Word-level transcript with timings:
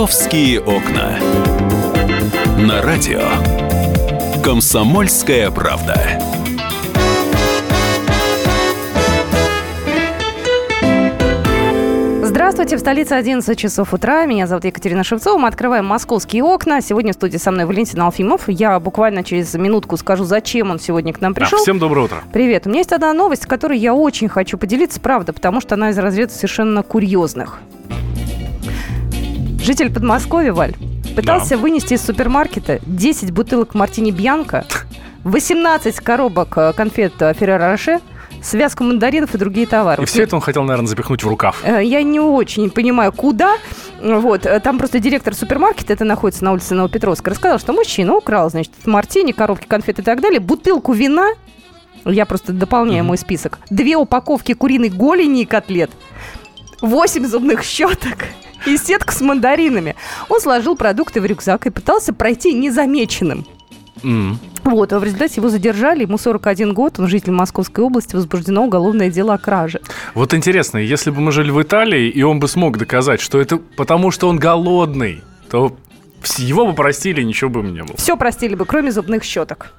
«Московские 0.00 0.62
окна». 0.62 1.18
На 2.56 2.80
радио 2.80 3.20
«Комсомольская 4.42 5.50
правда». 5.50 5.94
Здравствуйте, 12.22 12.78
в 12.78 12.80
столице 12.80 13.12
11 13.12 13.58
часов 13.58 13.92
утра. 13.92 14.24
Меня 14.24 14.46
зовут 14.46 14.64
Екатерина 14.64 15.04
Шевцова. 15.04 15.36
Мы 15.36 15.48
открываем 15.48 15.84
московские 15.84 16.44
окна. 16.44 16.80
Сегодня 16.80 17.12
в 17.12 17.16
студии 17.16 17.36
со 17.36 17.50
мной 17.50 17.66
Валентин 17.66 18.00
Алфимов. 18.00 18.48
Я 18.48 18.80
буквально 18.80 19.22
через 19.22 19.52
минутку 19.52 19.98
скажу, 19.98 20.24
зачем 20.24 20.70
он 20.70 20.80
сегодня 20.80 21.12
к 21.12 21.20
нам 21.20 21.34
пришел. 21.34 21.58
Да, 21.58 21.62
всем 21.62 21.78
доброе 21.78 22.06
утро. 22.06 22.24
Привет. 22.32 22.66
У 22.66 22.70
меня 22.70 22.78
есть 22.78 22.92
одна 22.92 23.12
новость, 23.12 23.44
которой 23.44 23.76
я 23.76 23.92
очень 23.92 24.30
хочу 24.30 24.56
поделиться, 24.56 24.98
правда, 24.98 25.34
потому 25.34 25.60
что 25.60 25.74
она 25.74 25.90
из 25.90 25.98
разряда 25.98 26.32
совершенно 26.32 26.82
курьезных. 26.82 27.60
Житель 29.70 29.92
Подмосковья, 29.92 30.52
Валь, 30.52 30.74
пытался 31.14 31.50
да. 31.50 31.58
вынести 31.58 31.94
из 31.94 32.02
супермаркета 32.04 32.80
10 32.86 33.30
бутылок 33.30 33.72
мартини 33.72 34.10
Бьянка, 34.10 34.66
18 35.22 35.94
коробок 36.00 36.58
э, 36.58 36.72
конфет 36.72 37.12
Феррero 37.20 37.70
Роше, 37.70 38.00
связку 38.42 38.82
мандаринов 38.82 39.32
и 39.36 39.38
другие 39.38 39.68
товары. 39.68 40.02
И 40.02 40.06
все 40.06 40.24
это 40.24 40.34
он 40.34 40.42
хотел, 40.42 40.64
наверное, 40.64 40.88
запихнуть 40.88 41.22
в 41.22 41.28
рукав. 41.28 41.60
Э, 41.62 41.84
я 41.84 42.02
не 42.02 42.18
очень 42.18 42.68
понимаю, 42.68 43.12
куда. 43.12 43.58
Вот. 44.02 44.44
Э, 44.44 44.58
там 44.58 44.76
просто 44.76 44.98
директор 44.98 45.36
супермаркета, 45.36 45.92
это 45.92 46.04
находится 46.04 46.42
на 46.44 46.50
улице 46.50 46.74
Новопетровска, 46.74 47.30
рассказал, 47.30 47.60
что 47.60 47.72
мужчина 47.72 48.16
украл, 48.16 48.50
значит, 48.50 48.72
мартини, 48.86 49.30
коробки 49.30 49.68
конфет 49.68 50.00
и 50.00 50.02
так 50.02 50.20
далее, 50.20 50.40
бутылку 50.40 50.92
вина, 50.92 51.28
я 52.04 52.26
просто 52.26 52.52
дополняю 52.52 53.04
mm-hmm. 53.04 53.06
мой 53.06 53.18
список, 53.18 53.60
две 53.70 53.96
упаковки 53.96 54.52
куриной 54.52 54.88
голени 54.88 55.42
и 55.42 55.44
котлет, 55.44 55.92
восемь 56.82 57.24
зубных 57.24 57.62
щеток 57.62 58.16
и 58.66 58.76
сетку 58.76 59.12
с 59.12 59.20
мандаринами. 59.20 59.96
Он 60.28 60.40
сложил 60.40 60.76
продукты 60.76 61.20
в 61.20 61.26
рюкзак 61.26 61.66
и 61.66 61.70
пытался 61.70 62.12
пройти 62.12 62.52
незамеченным. 62.52 63.46
Mm. 64.02 64.36
Вот, 64.64 64.92
а 64.92 64.98
в 64.98 65.04
результате 65.04 65.36
его 65.36 65.48
задержали, 65.48 66.02
ему 66.02 66.18
41 66.18 66.74
год, 66.74 66.98
он 66.98 67.08
житель 67.08 67.32
Московской 67.32 67.84
области, 67.84 68.14
возбуждено 68.14 68.64
уголовное 68.64 69.10
дело 69.10 69.34
о 69.34 69.38
краже. 69.38 69.80
Вот 70.14 70.34
интересно, 70.34 70.78
если 70.78 71.10
бы 71.10 71.20
мы 71.20 71.32
жили 71.32 71.50
в 71.50 71.60
Италии, 71.62 72.08
и 72.08 72.22
он 72.22 72.40
бы 72.40 72.48
смог 72.48 72.78
доказать, 72.78 73.20
что 73.20 73.40
это 73.40 73.56
потому, 73.56 74.10
что 74.10 74.28
он 74.28 74.38
голодный, 74.38 75.22
то 75.50 75.76
его 76.38 76.66
бы 76.66 76.74
простили, 76.74 77.22
ничего 77.22 77.50
бы 77.50 77.62
не 77.62 77.82
было. 77.82 77.96
Все 77.96 78.16
простили 78.16 78.54
бы, 78.54 78.64
кроме 78.64 78.92
зубных 78.92 79.24
щеток. 79.24 79.72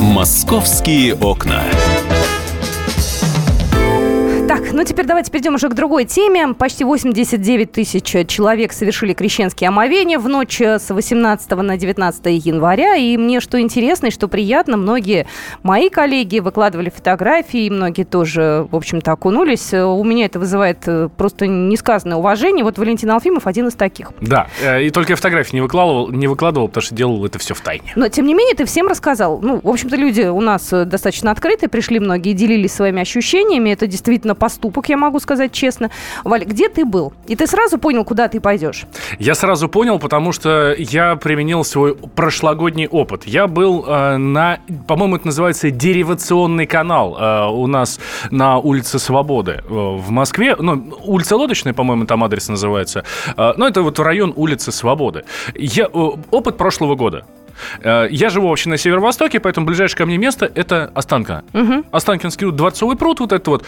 Московские 0.00 1.14
окна. 1.14 1.62
Ну 4.74 4.84
теперь 4.84 5.04
давайте 5.04 5.30
перейдем 5.30 5.56
уже 5.56 5.68
к 5.68 5.74
другой 5.74 6.06
теме. 6.06 6.54
Почти 6.54 6.84
89 6.84 7.72
тысяч 7.72 8.26
человек 8.26 8.72
совершили 8.72 9.12
крещенские 9.12 9.68
омовения 9.68 10.18
в 10.18 10.28
ночь 10.28 10.62
с 10.62 10.88
18 10.88 11.50
на 11.50 11.76
19 11.76 12.46
января. 12.46 12.96
И 12.96 13.18
мне 13.18 13.40
что 13.40 13.60
интересно 13.60 14.06
и 14.06 14.10
что 14.10 14.28
приятно, 14.28 14.78
многие 14.78 15.26
мои 15.62 15.90
коллеги 15.90 16.38
выкладывали 16.38 16.88
фотографии, 16.88 17.68
многие 17.68 18.04
тоже, 18.04 18.66
в 18.70 18.74
общем-то, 18.74 19.12
окунулись. 19.12 19.74
У 19.74 20.02
меня 20.04 20.24
это 20.24 20.38
вызывает 20.38 20.78
э, 20.86 21.10
просто 21.14 21.46
несказанное 21.46 22.16
уважение. 22.16 22.64
Вот 22.64 22.78
Валентин 22.78 23.10
Алфимов 23.10 23.46
один 23.46 23.68
из 23.68 23.74
таких. 23.74 24.12
Да, 24.22 24.46
э, 24.62 24.84
и 24.84 24.90
только 24.90 25.12
я 25.12 25.16
фотографии 25.16 25.54
не 25.54 25.60
выкладывал, 25.60 26.10
не 26.10 26.28
выкладывал, 26.28 26.68
потому 26.68 26.82
что 26.82 26.94
делал 26.94 27.22
это 27.26 27.38
все 27.38 27.52
в 27.52 27.60
тайне. 27.60 27.92
Но, 27.94 28.08
тем 28.08 28.24
не 28.24 28.32
менее, 28.32 28.54
ты 28.54 28.64
всем 28.64 28.88
рассказал. 28.88 29.38
Ну, 29.42 29.60
в 29.62 29.68
общем-то, 29.68 29.96
люди 29.96 30.22
у 30.22 30.40
нас 30.40 30.70
достаточно 30.70 31.30
открыты, 31.30 31.68
пришли 31.68 32.00
многие, 32.00 32.32
делились 32.32 32.72
своими 32.72 33.02
ощущениями. 33.02 33.68
Это 33.68 33.86
действительно 33.86 34.34
поступок, 34.62 34.88
я 34.88 34.96
могу 34.96 35.20
сказать 35.20 35.52
честно. 35.52 35.90
Валь, 36.24 36.44
где 36.44 36.68
ты 36.68 36.84
был? 36.84 37.12
И 37.26 37.36
ты 37.36 37.46
сразу 37.46 37.78
понял, 37.78 38.04
куда 38.04 38.28
ты 38.28 38.40
пойдешь? 38.40 38.84
Я 39.18 39.34
сразу 39.34 39.68
понял, 39.68 39.98
потому 39.98 40.32
что 40.32 40.74
я 40.78 41.16
применил 41.16 41.64
свой 41.64 41.94
прошлогодний 41.94 42.86
опыт. 42.86 43.24
Я 43.26 43.46
был 43.46 43.84
э, 43.86 44.16
на, 44.16 44.58
по-моему, 44.86 45.16
это 45.16 45.26
называется 45.26 45.70
деривационный 45.70 46.66
канал 46.66 47.16
э, 47.18 47.48
у 47.50 47.66
нас 47.66 47.98
на 48.30 48.58
улице 48.58 48.98
Свободы 48.98 49.52
э, 49.52 49.62
в 49.68 50.10
Москве. 50.10 50.54
Ну, 50.58 50.94
улица 51.04 51.36
Лодочная, 51.36 51.74
по-моему, 51.74 52.06
там 52.06 52.22
адрес 52.22 52.48
называется. 52.48 53.04
Э, 53.36 53.54
ну, 53.56 53.66
это 53.66 53.82
вот 53.82 53.98
район 53.98 54.32
улицы 54.36 54.70
Свободы. 54.70 55.24
Я, 55.54 55.84
э, 55.84 56.10
опыт 56.30 56.56
прошлого 56.56 56.94
года. 56.94 57.24
Э, 57.82 58.06
я 58.10 58.30
живу 58.30 58.48
вообще 58.48 58.68
на 58.68 58.76
северо-востоке, 58.76 59.40
поэтому 59.40 59.66
ближайшее 59.66 59.98
ко 59.98 60.06
мне 60.06 60.18
место– 60.18 60.50
это 60.54 60.90
Останка. 60.94 61.42
Угу. 61.52 61.84
Останкинский 61.90 62.50
Дворцовый 62.50 62.96
пруд, 62.96 63.20
вот 63.20 63.32
это 63.32 63.50
вот. 63.50 63.64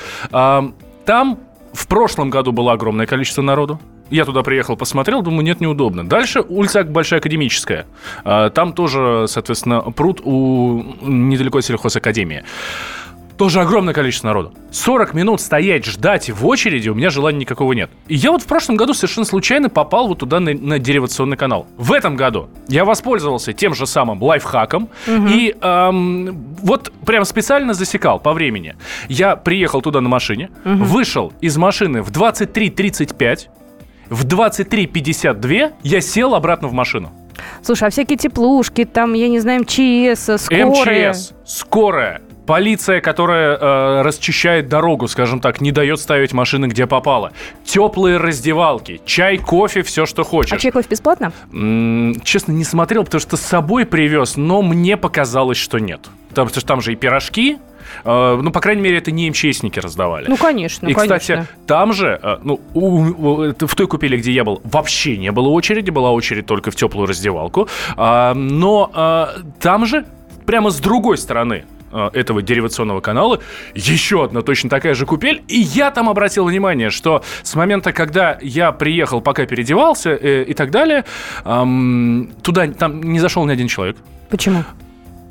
Там 1.04 1.38
в 1.72 1.86
прошлом 1.86 2.30
году 2.30 2.52
было 2.52 2.72
огромное 2.72 3.06
количество 3.06 3.42
народу. 3.42 3.80
Я 4.10 4.24
туда 4.24 4.42
приехал, 4.42 4.76
посмотрел, 4.76 5.22
думаю, 5.22 5.42
нет, 5.42 5.60
неудобно. 5.60 6.06
Дальше 6.06 6.40
улица 6.40 6.84
Большая 6.84 7.20
Академическая. 7.20 7.86
А, 8.22 8.50
там 8.50 8.72
тоже, 8.72 9.24
соответственно, 9.28 9.80
пруд 9.80 10.20
у 10.22 10.82
недалеко 11.02 11.58
от 11.58 11.64
сельхозакадемии 11.64 12.44
тоже 13.36 13.60
огромное 13.60 13.94
количество 13.94 14.28
народу. 14.28 14.52
40 14.70 15.14
минут 15.14 15.40
стоять, 15.40 15.84
ждать 15.84 16.30
в 16.30 16.46
очереди, 16.46 16.88
у 16.88 16.94
меня 16.94 17.10
желания 17.10 17.38
никакого 17.38 17.72
нет. 17.72 17.90
И 18.08 18.14
я 18.14 18.30
вот 18.30 18.42
в 18.42 18.46
прошлом 18.46 18.76
году 18.76 18.94
совершенно 18.94 19.26
случайно 19.26 19.68
попал 19.68 20.08
вот 20.08 20.18
туда 20.18 20.40
на, 20.40 20.52
на 20.54 20.78
деривационный 20.78 21.36
канал. 21.36 21.66
В 21.76 21.92
этом 21.92 22.16
году 22.16 22.48
я 22.68 22.84
воспользовался 22.84 23.52
тем 23.52 23.74
же 23.74 23.86
самым 23.86 24.22
лайфхаком 24.22 24.88
угу. 25.06 25.26
и 25.28 25.54
эм, 25.60 26.56
вот 26.62 26.92
прям 27.04 27.24
специально 27.24 27.74
засекал 27.74 28.20
по 28.20 28.32
времени. 28.32 28.76
Я 29.08 29.36
приехал 29.36 29.82
туда 29.82 30.00
на 30.00 30.08
машине, 30.08 30.50
угу. 30.64 30.84
вышел 30.84 31.32
из 31.40 31.56
машины 31.56 32.02
в 32.02 32.10
23.35, 32.10 33.48
в 34.10 34.26
23.52 34.26 35.72
я 35.82 36.00
сел 36.00 36.34
обратно 36.34 36.68
в 36.68 36.72
машину. 36.72 37.12
Слушай, 37.62 37.88
а 37.88 37.90
всякие 37.90 38.18
теплушки, 38.18 38.84
там, 38.84 39.14
я 39.14 39.28
не 39.28 39.40
знаю, 39.40 39.62
МЧС, 39.62 40.42
скорая... 40.42 41.12
МЧС, 41.12 41.32
скорая, 41.44 42.22
Полиция, 42.46 43.00
которая 43.00 43.56
э, 43.56 44.02
расчищает 44.02 44.68
дорогу, 44.68 45.08
скажем 45.08 45.40
так, 45.40 45.60
не 45.60 45.72
дает 45.72 45.98
ставить 45.98 46.32
машины, 46.32 46.66
где 46.66 46.86
попало. 46.86 47.32
Теплые 47.64 48.18
раздевалки, 48.18 49.00
чай, 49.06 49.38
кофе, 49.38 49.82
все, 49.82 50.04
что 50.04 50.24
хочешь. 50.24 50.52
А 50.52 50.58
чай, 50.58 50.70
кофе 50.70 50.88
бесплатно? 50.90 51.32
М-м, 51.52 52.20
честно, 52.20 52.52
не 52.52 52.64
смотрел, 52.64 53.04
потому 53.04 53.20
что 53.20 53.36
с 53.36 53.40
собой 53.40 53.86
привез, 53.86 54.36
но 54.36 54.60
мне 54.60 54.98
показалось, 54.98 55.56
что 55.56 55.78
нет. 55.78 56.00
Потому 56.28 56.48
что 56.50 56.64
там 56.64 56.80
же 56.80 56.92
и 56.92 56.96
пирожки, 56.96 57.58
Uh, 58.02 58.40
ну, 58.40 58.50
по 58.50 58.60
крайней 58.60 58.80
мере, 58.80 58.96
это 58.96 59.10
не 59.10 59.28
МЧСники 59.28 59.78
раздавали. 59.78 60.26
Ну, 60.26 60.38
конечно, 60.38 60.88
И, 60.88 60.94
конечно. 60.94 61.18
кстати, 61.18 61.46
там 61.66 61.92
же, 61.92 62.18
uh, 62.22 62.40
ну, 62.42 62.58
у, 62.72 62.80
у, 62.80 63.54
в 63.54 63.74
той 63.74 63.86
купели, 63.86 64.16
где 64.16 64.32
я 64.32 64.42
был, 64.42 64.62
вообще 64.64 65.18
не 65.18 65.30
было 65.30 65.48
очереди, 65.48 65.90
была 65.90 66.10
очередь 66.10 66.46
только 66.46 66.70
в 66.70 66.76
теплую 66.76 67.06
раздевалку. 67.06 67.68
Uh, 67.94 68.32
но 68.32 69.28
там 69.60 69.84
же, 69.84 70.06
прямо 70.46 70.70
с 70.70 70.80
другой 70.80 71.18
стороны, 71.18 71.64
Э, 71.64 71.73
этого 72.12 72.42
деривационного 72.42 73.00
канала 73.00 73.40
еще 73.74 74.24
одна 74.24 74.42
точно 74.42 74.70
такая 74.70 74.94
же 74.94 75.06
купель. 75.06 75.42
И 75.48 75.58
я 75.58 75.90
там 75.90 76.08
обратил 76.08 76.44
внимание, 76.44 76.90
что 76.90 77.22
с 77.42 77.54
момента, 77.54 77.92
когда 77.92 78.38
я 78.42 78.72
приехал, 78.72 79.20
пока 79.20 79.46
переодевался 79.46 80.10
э, 80.10 80.44
и 80.44 80.54
так 80.54 80.70
далее, 80.70 81.04
эм, 81.44 82.30
туда 82.42 82.66
там 82.68 83.02
не 83.02 83.20
зашел 83.20 83.44
ни 83.46 83.52
один 83.52 83.68
человек. 83.68 83.96
Почему? 84.28 84.64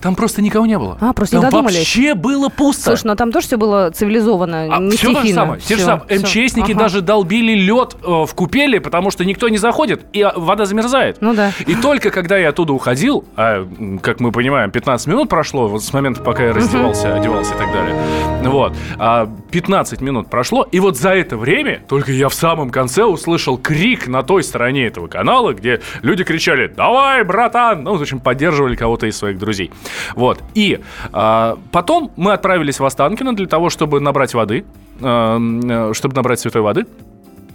Там 0.04 0.16
просто 0.16 0.42
никого 0.42 0.66
не 0.66 0.78
было. 0.78 0.98
А, 1.00 1.14
просто 1.14 1.38
там 1.38 1.46
не 1.46 1.52
додумались. 1.52 1.78
вообще 1.78 2.14
было 2.14 2.50
пусто. 2.50 2.84
Слушай, 2.84 3.08
ну 3.08 3.16
там 3.16 3.32
тоже 3.32 3.48
все 3.48 3.58
было 3.58 3.90
цивилизованно, 3.90 4.76
а, 4.76 4.80
не 4.80 4.98
все 4.98 5.14
стихийно. 5.14 5.22
то 5.22 5.28
же 5.28 5.34
самое. 5.34 5.60
Все, 5.62 5.68
те 5.70 5.76
же 5.78 5.86
самые. 5.86 6.20
МЧСники 6.20 6.72
ага. 6.72 6.80
даже 6.80 7.02
долбили 7.02 7.54
лед 7.54 7.96
э, 8.04 8.26
в 8.26 8.34
купели, 8.36 8.80
потому 8.80 9.12
что 9.12 9.24
никто 9.24 9.48
не 9.48 9.58
заходит, 9.58 10.06
и 10.12 10.30
вода 10.36 10.66
замерзает. 10.66 11.18
Ну 11.22 11.34
да. 11.34 11.54
И 11.66 11.76
только 11.76 12.10
когда 12.10 12.38
я 12.38 12.50
оттуда 12.50 12.74
уходил, 12.74 13.24
а, 13.38 13.66
как 14.02 14.20
мы 14.20 14.34
понимаем, 14.34 14.72
15 14.72 15.08
минут 15.08 15.30
прошло, 15.30 15.70
вот 15.70 15.82
с 15.82 15.94
момента, 15.94 16.22
пока 16.22 16.44
я 16.44 16.54
раздевался, 16.54 17.16
одевался 17.16 17.56
и 17.56 17.58
так 17.58 17.72
далее. 17.72 17.96
Вот. 18.44 18.76
А 19.00 19.30
15 19.52 20.02
минут 20.02 20.30
прошло, 20.30 20.68
и 20.70 20.82
вот 20.82 20.98
за 20.98 21.12
это 21.12 21.38
время 21.38 21.82
только 21.88 22.12
я 22.12 22.28
в 22.28 22.34
самом 22.34 22.72
конце 22.72 23.06
услышал 23.06 23.58
крик 23.58 24.08
на 24.08 24.22
той 24.22 24.44
стороне 24.44 24.88
этого 24.88 25.08
канала, 25.08 25.54
где 25.54 25.80
люди 26.02 26.26
кричали 26.26 26.68
«Давай, 26.68 27.24
братан!» 27.24 27.84
Ну, 27.84 27.96
в 27.96 28.02
общем, 28.02 28.20
поддерживали 28.20 28.76
кого-то 28.76 29.08
из 29.08 29.16
своих 29.16 29.40
друзей. 29.40 29.72
Вот. 30.16 30.44
И 30.54 30.80
а, 31.12 31.58
потом 31.72 32.12
мы 32.16 32.34
отправились 32.34 32.80
в 32.80 32.86
Останкино 32.86 33.36
для 33.36 33.48
того, 33.48 33.70
чтобы 33.70 34.00
набрать 34.00 34.34
воды, 34.34 34.66
а, 35.02 35.92
чтобы 35.94 36.16
набрать 36.16 36.40
святой 36.40 36.62
воды. 36.62 36.86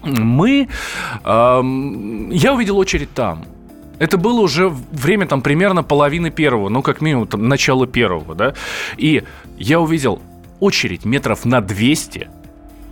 Мы... 0.02 0.68
А, 1.24 1.60
я 2.30 2.54
увидел 2.54 2.78
очередь 2.78 3.12
там. 3.14 3.44
Это 3.98 4.16
было 4.16 4.40
уже 4.40 4.68
время 4.68 5.26
там 5.26 5.42
примерно 5.42 5.82
половины 5.82 6.30
первого, 6.30 6.68
ну, 6.68 6.82
как 6.82 7.00
минимум, 7.00 7.26
там, 7.26 7.48
начало 7.48 7.86
первого, 7.86 8.34
да. 8.34 8.54
И 8.96 9.24
я 9.56 9.80
увидел 9.80 10.22
очередь 10.60 11.04
метров 11.04 11.44
на 11.44 11.60
200 11.60 12.28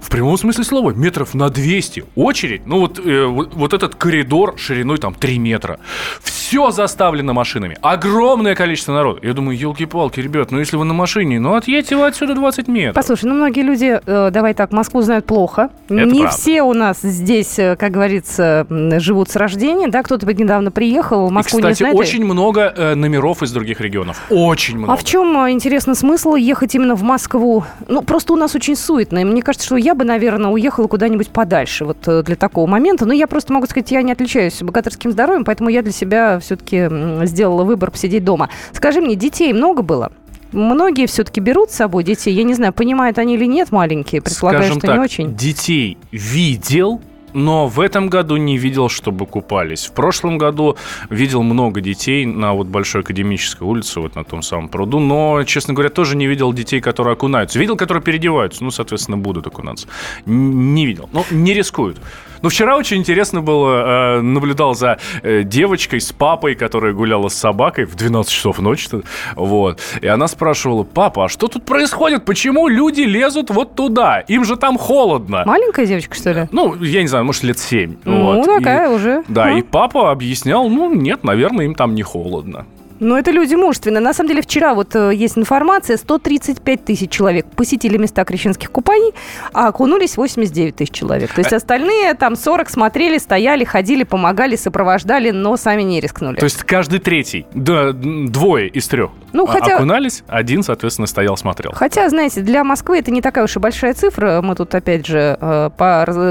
в 0.06 0.08
прямом 0.08 0.38
смысле 0.38 0.62
слова, 0.62 0.92
метров 0.92 1.34
на 1.34 1.48
200. 1.50 2.04
Очередь, 2.14 2.64
ну 2.64 2.78
вот, 2.78 3.00
э, 3.04 3.24
вот, 3.24 3.54
вот 3.54 3.72
этот 3.74 3.96
коридор 3.96 4.54
шириной 4.56 4.98
там 4.98 5.14
3 5.14 5.38
метра. 5.40 5.80
Все 6.22 6.70
заставлено 6.70 7.32
машинами. 7.32 7.76
Огромное 7.82 8.54
количество 8.54 8.92
народа. 8.92 9.18
Я 9.26 9.32
думаю, 9.32 9.58
елки-палки, 9.58 10.20
ребят, 10.20 10.52
ну 10.52 10.60
если 10.60 10.76
вы 10.76 10.84
на 10.84 10.94
машине, 10.94 11.40
ну 11.40 11.56
отъедьте 11.56 11.96
вы 11.96 12.06
отсюда 12.06 12.36
20 12.36 12.68
метров. 12.68 12.94
Послушай, 12.94 13.24
ну 13.24 13.34
многие 13.34 13.62
люди, 13.62 14.00
э, 14.06 14.30
давай 14.30 14.54
так, 14.54 14.70
Москву 14.70 15.02
знают 15.02 15.26
плохо. 15.26 15.70
Это 15.88 15.94
Не 16.04 16.20
правда. 16.20 16.36
все 16.38 16.62
у 16.62 16.72
нас 16.72 16.98
здесь, 17.02 17.58
э, 17.58 17.74
как 17.74 17.90
говорится, 17.90 18.64
живут 18.70 19.28
с 19.30 19.34
рождения, 19.34 19.88
да, 19.88 20.04
кто-то 20.04 20.24
недавно 20.32 20.70
приехал, 20.70 21.28
И, 21.28 21.32
Москву 21.32 21.58
кстати, 21.58 21.72
не 21.82 21.90
знает. 21.90 21.96
очень 21.96 22.24
много 22.24 22.72
э, 22.76 22.94
номеров 22.94 23.42
из 23.42 23.50
других 23.50 23.80
регионов. 23.80 24.22
Очень 24.30 24.78
много. 24.78 24.92
А 24.92 24.96
в 24.96 25.02
чем, 25.02 25.36
э, 25.46 25.50
интересно, 25.50 25.96
смысл 25.96 26.36
ехать 26.36 26.76
именно 26.76 26.94
в 26.94 27.02
Москву? 27.02 27.64
Ну, 27.88 28.02
просто 28.02 28.34
у 28.34 28.36
нас 28.36 28.54
очень 28.54 28.76
суетно. 28.76 29.18
И 29.18 29.24
мне 29.24 29.42
кажется, 29.42 29.66
что 29.66 29.76
я 29.76 29.95
бы, 29.96 30.04
наверное, 30.04 30.50
уехала 30.50 30.86
куда-нибудь 30.86 31.30
подальше 31.30 31.84
вот 31.84 31.98
э, 32.06 32.22
для 32.22 32.36
такого 32.36 32.66
момента. 32.66 33.06
Но 33.06 33.12
я 33.12 33.26
просто 33.26 33.52
могу 33.52 33.66
сказать, 33.66 33.90
я 33.90 34.02
не 34.02 34.12
отличаюсь 34.12 34.62
богатырским 34.62 35.12
здоровьем, 35.12 35.44
поэтому 35.44 35.70
я 35.70 35.82
для 35.82 35.92
себя 35.92 36.38
все-таки 36.38 36.88
сделала 37.26 37.64
выбор 37.64 37.90
посидеть 37.90 38.24
дома. 38.24 38.48
Скажи 38.72 39.00
мне, 39.00 39.16
детей 39.16 39.52
много 39.52 39.82
было? 39.82 40.12
Многие 40.52 41.06
все-таки 41.06 41.40
берут 41.40 41.70
с 41.70 41.74
собой 41.74 42.04
детей. 42.04 42.32
Я 42.32 42.44
не 42.44 42.54
знаю, 42.54 42.72
понимают 42.72 43.18
они 43.18 43.34
или 43.34 43.46
нет, 43.46 43.72
маленькие. 43.72 44.22
Предполагаю, 44.22 44.64
Скажем 44.64 44.78
что 44.80 44.86
так, 44.86 44.96
не 44.96 45.02
очень. 45.02 45.34
детей 45.34 45.98
видел, 46.12 47.00
но 47.36 47.68
в 47.68 47.80
этом 47.80 48.08
году 48.08 48.36
не 48.38 48.56
видел, 48.56 48.88
чтобы 48.88 49.26
купались. 49.26 49.86
В 49.86 49.92
прошлом 49.92 50.38
году 50.38 50.76
видел 51.10 51.42
много 51.42 51.82
детей 51.82 52.24
на 52.24 52.54
вот 52.54 52.66
Большой 52.66 53.02
Академической 53.02 53.64
улице, 53.64 54.00
вот 54.00 54.16
на 54.16 54.24
том 54.24 54.40
самом 54.40 54.70
пруду, 54.70 54.98
но, 55.00 55.44
честно 55.44 55.74
говоря, 55.74 55.90
тоже 55.90 56.16
не 56.16 56.26
видел 56.26 56.54
детей, 56.54 56.80
которые 56.80 57.12
окунаются. 57.12 57.58
Видел, 57.58 57.76
которые 57.76 58.02
переодеваются, 58.02 58.64
ну, 58.64 58.70
соответственно, 58.70 59.18
будут 59.18 59.46
окунаться. 59.46 59.86
Не 60.24 60.86
видел. 60.86 61.10
Ну, 61.12 61.24
не 61.30 61.52
рискуют. 61.52 61.98
Но 62.46 62.50
вчера 62.50 62.76
очень 62.76 62.98
интересно 62.98 63.40
было, 63.42 64.18
э, 64.18 64.20
наблюдал 64.20 64.76
за 64.76 64.98
э, 65.24 65.42
девочкой 65.42 66.00
с 66.00 66.12
папой, 66.12 66.54
которая 66.54 66.92
гуляла 66.92 67.26
с 67.28 67.34
собакой 67.34 67.86
в 67.86 67.96
12 67.96 68.32
часов 68.32 68.60
ночи. 68.60 68.88
Вот. 69.34 69.80
И 70.00 70.06
она 70.06 70.28
спрашивала, 70.28 70.84
папа, 70.84 71.24
а 71.24 71.28
что 71.28 71.48
тут 71.48 71.64
происходит? 71.64 72.24
Почему 72.24 72.68
люди 72.68 73.00
лезут 73.00 73.50
вот 73.50 73.74
туда? 73.74 74.20
Им 74.20 74.44
же 74.44 74.54
там 74.54 74.78
холодно. 74.78 75.42
Маленькая 75.44 75.86
девочка, 75.86 76.14
что 76.14 76.30
ли? 76.30 76.48
Ну, 76.52 76.76
я 76.84 77.02
не 77.02 77.08
знаю, 77.08 77.24
может, 77.24 77.42
лет 77.42 77.58
7. 77.58 77.96
Ну, 78.04 78.44
такая 78.44 78.90
уже. 78.90 79.24
Да, 79.26 79.48
Ну. 79.48 79.58
и 79.58 79.62
папа 79.62 80.12
объяснял, 80.12 80.68
ну, 80.68 80.94
нет, 80.94 81.24
наверное, 81.24 81.64
им 81.64 81.74
там 81.74 81.96
не 81.96 82.04
холодно. 82.04 82.64
Но 83.00 83.18
это 83.18 83.30
люди 83.30 83.54
мужественные. 83.54 84.00
На 84.00 84.14
самом 84.14 84.28
деле, 84.28 84.42
вчера 84.42 84.74
вот 84.74 84.94
э, 84.96 85.12
есть 85.14 85.36
информация, 85.38 85.96
135 85.96 86.84
тысяч 86.84 87.10
человек 87.10 87.46
посетили 87.54 87.96
места 87.96 88.24
крещенских 88.24 88.70
купаний, 88.70 89.12
а 89.52 89.68
окунулись 89.68 90.16
89 90.16 90.76
тысяч 90.76 90.90
человек. 90.92 91.32
То 91.32 91.40
есть 91.40 91.52
Э. 91.52 91.56
остальные 91.56 92.14
там 92.14 92.36
40 92.36 92.68
смотрели, 92.70 93.18
стояли, 93.18 93.64
ходили, 93.64 94.04
помогали, 94.04 94.56
сопровождали, 94.56 95.30
но 95.30 95.56
сами 95.56 95.82
не 95.82 96.00
рискнули. 96.00 96.36
То 96.36 96.44
есть 96.44 96.62
каждый 96.62 96.98
третий, 97.00 97.46
да, 97.54 97.92
двое 97.92 98.68
из 98.68 98.88
трех 98.88 99.10
Ну, 99.32 99.44
а- 99.44 99.48
хотя- 99.52 99.76
окунались, 99.76 100.22
один, 100.28 100.62
соответственно, 100.62 101.06
стоял, 101.06 101.36
смотрел. 101.36 101.72
Хотя, 101.74 102.08
знаете, 102.08 102.40
для 102.40 102.64
Москвы 102.64 102.98
это 102.98 103.10
не 103.10 103.20
такая 103.20 103.44
уж 103.44 103.56
и 103.56 103.58
большая 103.58 103.94
цифра. 103.94 104.40
Мы 104.42 104.54
тут, 104.54 104.74
опять 104.74 105.06
же, 105.06 105.36
э, 105.40 105.70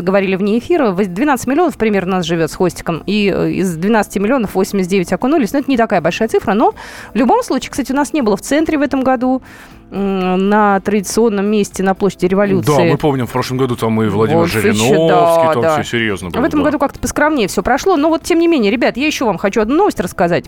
говорили 0.01 0.35
вне 0.35 0.57
эфира. 0.59 0.91
Вось- 0.91 1.07
12 1.07 1.47
миллионов 1.47 1.77
примерно 1.77 2.18
нас 2.18 2.25
живет 2.25 2.50
с 2.51 2.56
хвостиком. 2.56 3.03
И 3.06 3.31
э, 3.35 3.51
из 3.51 3.75
12 3.75 4.19
миллионов 4.19 4.56
89 4.56 5.13
окунулись. 5.13 5.53
Но 5.53 5.59
это 5.59 5.69
не 5.69 5.77
такая 5.77 6.01
большая 6.01 6.27
цифра. 6.27 6.53
Но 6.56 6.74
в 7.13 7.16
любом 7.16 7.44
случае, 7.44 7.72
кстати, 7.72 7.92
у 7.92 7.96
нас 7.96 8.13
не 8.13 8.22
было 8.22 8.38
в 8.38 8.42
центре 8.42 8.78
в 8.78 8.81
этом 8.81 9.04
году 9.04 9.42
на 9.92 10.80
традиционном 10.81 11.46
месте 11.46 11.84
на 11.84 11.94
площади 11.94 12.25
революции. 12.25 12.75
Да, 12.75 12.84
мы 12.84 12.98
помним, 12.98 13.28
в 13.28 13.31
прошлом 13.31 13.57
году 13.57 13.75
там 13.75 14.02
и 14.02 14.07
Владимир 14.07 14.42
Вот, 14.42 14.50
Жириновский, 14.50 15.07
да, 15.07 15.54
там 15.54 15.62
да. 15.62 15.74
все 15.81 15.98
серьезно 15.98 16.31
было. 16.31 16.42
В 16.42 16.44
этом 16.44 16.62
да. 16.62 16.66
году 16.66 16.80
как-то 16.80 17.00
поскромнее 17.00 17.48
все 17.48 17.62
прошло. 17.62 17.96
Но 17.96 18.10
вот, 18.10 18.24
тем 18.24 18.40
не 18.40 18.48
менее, 18.48 18.72
ребят, 18.72 18.98
я 18.98 19.06
еще 19.06 19.25
вам 19.25 19.38
хочу 19.38 19.62
одну 19.62 19.75
новость 19.75 20.00
рассказать. 20.00 20.46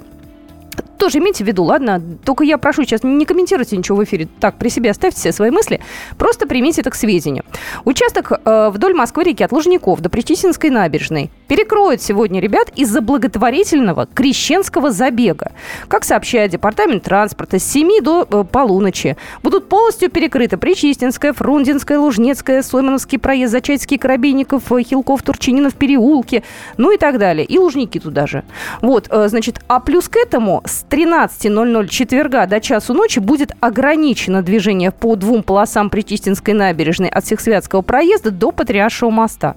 Тоже 0.97 1.19
имейте 1.19 1.43
в 1.43 1.47
виду, 1.47 1.63
ладно? 1.63 2.01
Только 2.25 2.43
я 2.43 2.57
прошу 2.57 2.83
сейчас 2.83 3.03
не 3.03 3.25
комментируйте 3.25 3.77
ничего 3.77 3.97
в 3.97 4.03
эфире. 4.03 4.27
Так, 4.39 4.57
при 4.57 4.69
себе 4.69 4.91
оставьте 4.91 5.19
все 5.19 5.31
свои 5.31 5.51
мысли. 5.51 5.79
Просто 6.17 6.47
примите 6.47 6.81
это 6.81 6.89
к 6.89 6.95
сведению. 6.95 7.43
Участок 7.85 8.31
э, 8.31 8.69
вдоль 8.73 8.93
Москвы-реки 8.93 9.43
от 9.43 9.51
Лужников 9.51 10.01
до 10.01 10.09
Причистинской 10.09 10.69
набережной 10.69 11.29
перекроют 11.47 12.01
сегодня 12.01 12.41
ребят 12.41 12.69
из-за 12.75 13.01
благотворительного 13.01 14.07
крещенского 14.07 14.91
забега. 14.91 15.51
Как 15.87 16.03
сообщает 16.03 16.51
Департамент 16.51 17.03
транспорта, 17.03 17.59
с 17.59 17.63
7 17.63 18.01
до 18.01 18.27
э, 18.29 18.43
полуночи 18.43 19.17
будут 19.43 19.69
полностью 19.69 20.09
перекрыты 20.09 20.57
Причистинская, 20.57 21.33
Фрунзенская, 21.33 21.99
Лужнецкая, 21.99 22.63
Соймановский 22.63 23.19
проезд, 23.19 23.51
Зачатский, 23.51 23.97
Коробейников, 23.97 24.71
э, 24.71 24.83
Хилков, 24.83 25.21
Турчининов, 25.21 25.75
переулки, 25.75 26.43
ну 26.77 26.91
и 26.91 26.97
так 26.97 27.19
далее. 27.19 27.45
И 27.45 27.57
Лужники 27.57 27.99
туда 27.99 28.27
же. 28.27 28.43
Вот, 28.81 29.07
э, 29.09 29.27
значит, 29.29 29.61
а 29.67 29.79
плюс 29.79 30.09
к 30.09 30.17
этому 30.17 30.63
с 30.67 30.85
13.00 30.89 31.87
четверга 31.87 32.45
до 32.45 32.59
часу 32.59 32.93
ночи 32.93 33.19
будет 33.19 33.51
ограничено 33.59 34.41
движение 34.41 34.91
по 34.91 35.15
двум 35.15 35.43
полосам 35.43 35.89
Причистинской 35.89 36.53
набережной 36.53 37.09
от 37.09 37.25
Всехсвятского 37.25 37.81
проезда 37.81 38.31
до 38.31 38.51
Патриаршего 38.51 39.09
моста. 39.09 39.55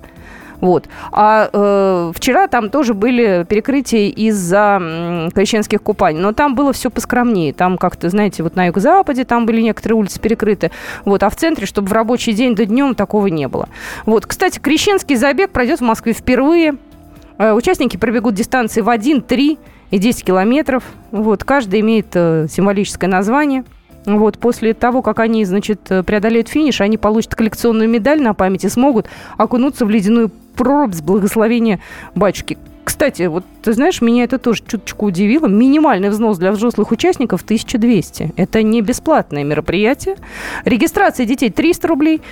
Вот. 0.60 0.88
А 1.12 1.48
э, 1.52 2.12
вчера 2.14 2.46
там 2.46 2.68
тоже 2.68 2.94
были 2.94 3.46
перекрытия 3.48 4.10
из-за 4.10 4.78
м, 4.80 5.30
крещенских 5.30 5.82
купаний. 5.82 6.20
Но 6.20 6.32
там 6.32 6.54
было 6.54 6.72
все 6.72 6.90
поскромнее. 6.90 7.52
Там 7.52 7.78
как-то, 7.78 8.10
знаете, 8.10 8.42
вот 8.42 8.56
на 8.56 8.66
юго-западе 8.66 9.24
там 9.24 9.46
были 9.46 9.62
некоторые 9.62 9.98
улицы 9.98 10.20
перекрыты. 10.20 10.70
Вот. 11.04 11.22
А 11.22 11.30
в 11.30 11.36
центре, 11.36 11.66
чтобы 11.66 11.88
в 11.88 11.92
рабочий 11.92 12.32
день 12.32 12.54
до 12.54 12.66
днем 12.66 12.94
такого 12.94 13.28
не 13.28 13.48
было. 13.48 13.68
Вот. 14.04 14.26
Кстати, 14.26 14.58
крещенский 14.58 15.16
забег 15.16 15.50
пройдет 15.50 15.80
в 15.80 15.84
Москве 15.84 16.12
впервые. 16.12 16.76
Э, 17.38 17.52
Участники 17.52 17.96
пробегут 17.96 18.34
дистанции 18.34 18.82
в 18.82 18.90
1, 18.90 19.22
3 19.22 19.58
и 19.90 19.98
10 19.98 20.24
километров. 20.24 20.84
Вот. 21.10 21.44
Каждый 21.44 21.80
имеет 21.80 22.08
э, 22.14 22.46
символическое 22.50 23.08
название. 23.08 23.64
Вот, 24.06 24.38
после 24.38 24.72
того, 24.72 25.02
как 25.02 25.18
они, 25.20 25.44
значит, 25.44 25.80
э, 25.90 26.02
преодолеют 26.02 26.48
финиш, 26.48 26.80
они 26.80 26.96
получат 26.96 27.34
коллекционную 27.34 27.88
медаль 27.88 28.22
на 28.22 28.32
память 28.32 28.64
и 28.64 28.68
смогут 28.68 29.08
окунуться 29.36 29.84
в 29.84 29.90
ледяную 29.90 30.30
прорубь 30.56 30.94
с 30.94 31.02
благословения 31.02 31.80
батюшки. 32.14 32.56
Кстати, 32.84 33.24
вот 33.24 33.44
ты 33.62 33.72
знаешь, 33.72 34.00
меня 34.00 34.24
это 34.24 34.38
тоже 34.38 34.62
чуточку 34.66 35.06
удивило. 35.06 35.46
Минимальный 35.46 36.08
взнос 36.08 36.38
для 36.38 36.50
взрослых 36.50 36.90
участников 36.92 37.42
1200. 37.42 38.32
Это 38.36 38.62
не 38.62 38.80
бесплатное 38.80 39.44
мероприятие. 39.44 40.16
Регистрация 40.64 41.26
детей 41.26 41.50
300 41.50 41.88
рублей. 41.88 42.22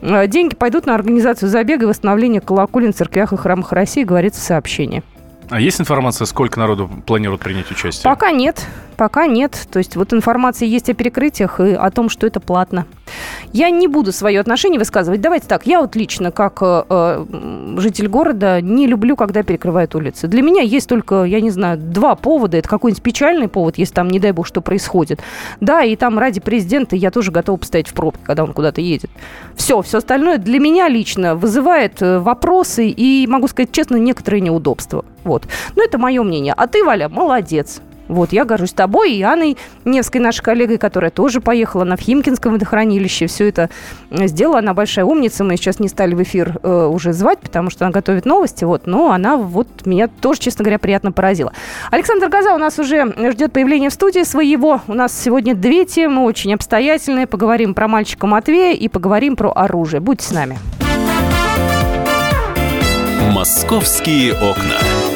Э, 0.00 0.28
Деньги 0.28 0.54
пойдут 0.54 0.86
на 0.86 0.94
организацию 0.94 1.48
забега 1.48 1.84
и 1.84 1.88
восстановление 1.88 2.40
колоколен 2.40 2.92
в 2.92 2.96
церквях 2.96 3.32
и 3.32 3.36
храмах 3.36 3.72
России, 3.72 4.04
говорится 4.04 4.40
в 4.40 4.44
сообщении. 4.44 5.02
А 5.48 5.60
есть 5.60 5.80
информация, 5.80 6.26
сколько 6.26 6.58
народу 6.58 6.90
планирует 7.06 7.40
принять 7.40 7.70
участие? 7.70 8.04
Пока 8.04 8.30
нет, 8.30 8.66
пока 8.96 9.26
нет. 9.26 9.68
То 9.70 9.78
есть 9.78 9.96
вот 9.96 10.12
информация 10.12 10.66
есть 10.66 10.90
о 10.90 10.94
перекрытиях 10.94 11.60
и 11.60 11.72
о 11.72 11.90
том, 11.90 12.08
что 12.08 12.26
это 12.26 12.40
платно. 12.40 12.86
Я 13.52 13.70
не 13.70 13.88
буду 13.88 14.12
свое 14.12 14.40
отношение 14.40 14.78
высказывать. 14.78 15.20
Давайте 15.20 15.46
так, 15.46 15.66
я 15.66 15.80
вот 15.80 15.96
лично, 15.96 16.30
как 16.30 16.58
э, 16.60 16.84
э, 16.88 17.76
житель 17.78 18.08
города, 18.08 18.60
не 18.60 18.86
люблю, 18.86 19.16
когда 19.16 19.42
перекрывают 19.42 19.94
улицы. 19.94 20.28
Для 20.28 20.42
меня 20.42 20.62
есть 20.62 20.88
только, 20.88 21.24
я 21.24 21.40
не 21.40 21.50
знаю, 21.50 21.78
два 21.78 22.14
повода. 22.14 22.56
Это 22.56 22.68
какой-нибудь 22.68 23.02
печальный 23.02 23.48
повод, 23.48 23.78
если 23.78 23.94
там, 23.94 24.08
не 24.08 24.20
дай 24.20 24.32
бог, 24.32 24.46
что 24.46 24.60
происходит. 24.60 25.20
Да, 25.60 25.82
и 25.82 25.96
там 25.96 26.18
ради 26.18 26.40
президента 26.40 26.96
я 26.96 27.10
тоже 27.10 27.32
готова 27.32 27.56
постоять 27.56 27.88
в 27.88 27.94
пробке, 27.94 28.20
когда 28.24 28.44
он 28.44 28.52
куда-то 28.52 28.80
едет. 28.80 29.10
Все, 29.54 29.80
все 29.82 29.98
остальное 29.98 30.38
для 30.38 30.58
меня 30.58 30.88
лично 30.88 31.34
вызывает 31.34 32.02
э, 32.02 32.18
вопросы 32.18 32.88
и, 32.88 33.26
могу 33.26 33.48
сказать 33.48 33.72
честно, 33.72 33.96
некоторые 33.96 34.40
неудобства. 34.40 35.04
Вот. 35.24 35.46
Но 35.74 35.82
это 35.82 35.98
мое 35.98 36.22
мнение. 36.22 36.54
А 36.56 36.66
ты, 36.66 36.84
Валя, 36.84 37.08
молодец. 37.08 37.80
Вот, 38.08 38.32
я 38.32 38.44
горжусь 38.44 38.72
тобой 38.72 39.12
и 39.12 39.22
Анной 39.22 39.56
Невской, 39.84 40.20
нашей 40.20 40.42
коллегой, 40.42 40.78
которая 40.78 41.10
тоже 41.10 41.40
поехала 41.40 41.84
на 41.84 41.96
Химкинском 41.96 42.52
водохранилище. 42.52 43.26
Все 43.26 43.48
это 43.48 43.70
э, 44.10 44.26
сделала. 44.26 44.58
Она 44.58 44.74
большая 44.74 45.04
умница. 45.04 45.44
Мы 45.44 45.56
сейчас 45.56 45.80
не 45.80 45.88
стали 45.88 46.14
в 46.14 46.22
эфир 46.22 46.58
э, 46.62 46.86
уже 46.86 47.12
звать, 47.12 47.40
потому 47.40 47.70
что 47.70 47.84
она 47.84 47.92
готовит 47.92 48.26
новости. 48.26 48.64
Вот, 48.64 48.86
но 48.86 49.10
она 49.10 49.36
вот 49.36 49.68
меня 49.86 50.08
тоже, 50.08 50.40
честно 50.40 50.64
говоря, 50.64 50.78
приятно 50.78 51.12
поразила. 51.12 51.52
Александр 51.90 52.28
Газа 52.28 52.54
у 52.54 52.58
нас 52.58 52.78
уже 52.78 53.32
ждет 53.32 53.52
появления 53.52 53.90
в 53.90 53.92
студии 53.92 54.22
своего. 54.22 54.80
У 54.86 54.94
нас 54.94 55.18
сегодня 55.18 55.54
две 55.54 55.84
темы 55.84 56.24
очень 56.24 56.54
обстоятельные. 56.54 57.26
Поговорим 57.26 57.74
про 57.74 57.88
мальчика 57.88 58.26
Матвея 58.26 58.74
и 58.74 58.88
поговорим 58.88 59.36
про 59.36 59.50
оружие. 59.50 60.00
Будьте 60.00 60.26
с 60.26 60.30
нами. 60.30 60.58
«Московские 63.32 64.34
окна». 64.34 65.15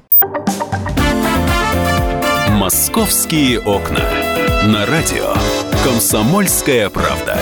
Московские 2.71 3.59
окна. 3.59 3.99
На 4.63 4.85
радио 4.85 5.33
Комсомольская 5.83 6.89
правда. 6.89 7.37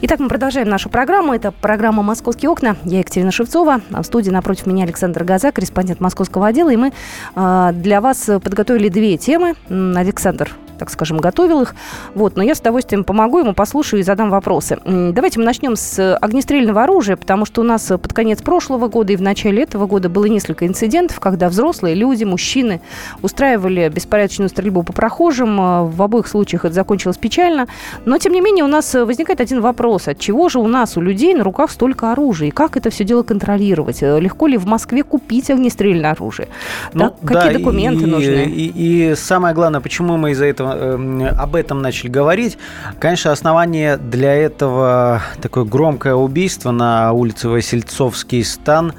Итак, 0.00 0.20
мы 0.20 0.28
продолжаем 0.28 0.70
нашу 0.70 0.88
программу. 0.88 1.34
Это 1.34 1.52
программа 1.52 2.02
«Московские 2.02 2.48
окна». 2.48 2.78
Я 2.84 3.00
Екатерина 3.00 3.30
Шевцова. 3.30 3.82
А 3.92 4.02
в 4.02 4.06
студии 4.06 4.30
напротив 4.30 4.64
меня 4.64 4.84
Александр 4.84 5.24
Газа, 5.24 5.52
корреспондент 5.52 6.00
московского 6.00 6.46
отдела. 6.46 6.70
И 6.70 6.76
мы 6.76 6.92
э, 7.36 7.70
для 7.74 8.00
вас 8.00 8.24
подготовили 8.24 8.88
две 8.88 9.18
темы. 9.18 9.54
Александр 9.68 10.56
так 10.78 10.90
скажем, 10.90 11.18
готовил 11.18 11.62
их. 11.62 11.74
Вот, 12.14 12.36
но 12.36 12.42
я 12.42 12.54
с 12.54 12.60
удовольствием 12.60 13.04
помогу 13.04 13.38
ему, 13.40 13.52
послушаю 13.52 14.00
и 14.00 14.02
задам 14.02 14.30
вопросы. 14.30 14.78
Давайте 14.84 15.38
мы 15.38 15.44
начнем 15.44 15.76
с 15.76 16.16
огнестрельного 16.16 16.84
оружия, 16.84 17.16
потому 17.16 17.44
что 17.44 17.60
у 17.60 17.64
нас 17.64 17.86
под 17.86 18.12
конец 18.12 18.42
прошлого 18.42 18.88
года 18.88 19.12
и 19.12 19.16
в 19.16 19.22
начале 19.22 19.62
этого 19.62 19.86
года 19.86 20.08
было 20.08 20.26
несколько 20.26 20.66
инцидентов, 20.66 21.20
когда 21.20 21.48
взрослые 21.48 21.94
люди, 21.94 22.24
мужчины 22.24 22.80
устраивали 23.22 23.88
беспорядочную 23.88 24.48
стрельбу 24.48 24.82
по 24.82 24.92
прохожим. 24.92 25.88
В 25.88 26.02
обоих 26.02 26.26
случаях 26.26 26.64
это 26.64 26.74
закончилось 26.74 27.16
печально. 27.16 27.66
Но, 28.04 28.18
тем 28.18 28.32
не 28.32 28.40
менее, 28.40 28.64
у 28.64 28.68
нас 28.68 28.94
возникает 28.94 29.40
один 29.40 29.60
вопрос. 29.60 30.08
От 30.08 30.18
чего 30.18 30.48
же 30.48 30.58
у 30.58 30.68
нас, 30.68 30.96
у 30.96 31.00
людей 31.00 31.34
на 31.34 31.44
руках 31.44 31.70
столько 31.70 32.12
оружия? 32.12 32.48
И 32.48 32.50
как 32.50 32.76
это 32.76 32.90
все 32.90 33.04
дело 33.04 33.22
контролировать? 33.22 34.02
Легко 34.02 34.46
ли 34.46 34.56
в 34.56 34.66
Москве 34.66 35.02
купить 35.02 35.50
огнестрельное 35.50 36.12
оружие? 36.12 36.48
Ну, 36.92 37.14
да, 37.20 37.26
какие 37.26 37.52
да, 37.52 37.58
документы 37.58 38.04
и, 38.04 38.06
нужны? 38.06 38.44
И, 38.44 39.10
и 39.10 39.14
самое 39.14 39.54
главное, 39.54 39.80
почему 39.80 40.16
мы 40.16 40.32
из-за 40.32 40.46
этого 40.46 40.67
э, 40.74 41.28
об 41.28 41.54
этом 41.54 41.82
начали 41.82 42.08
говорить. 42.08 42.58
Конечно, 42.98 43.32
основание 43.32 43.96
для 43.96 44.34
этого 44.34 45.22
такое 45.40 45.64
громкое 45.64 46.14
убийство 46.14 46.70
на 46.70 47.12
улице 47.12 47.48
Васильцовский 47.48 48.44
стан 48.44 48.92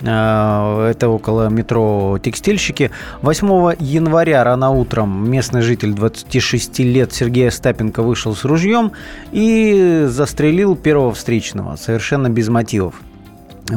э, 0.00 0.88
это 0.90 1.08
около 1.08 1.48
метро 1.48 2.18
«Текстильщики». 2.22 2.90
8 3.22 3.76
января 3.78 4.44
рано 4.44 4.70
утром 4.70 5.30
местный 5.30 5.62
житель 5.62 5.92
26 5.92 6.78
лет 6.80 7.12
Сергей 7.12 7.48
Остапенко 7.48 8.02
вышел 8.02 8.34
с 8.34 8.44
ружьем 8.44 8.92
и 9.32 10.04
застрелил 10.08 10.76
первого 10.76 11.12
встречного, 11.12 11.76
совершенно 11.76 12.28
без 12.28 12.48
мотивов. 12.48 12.94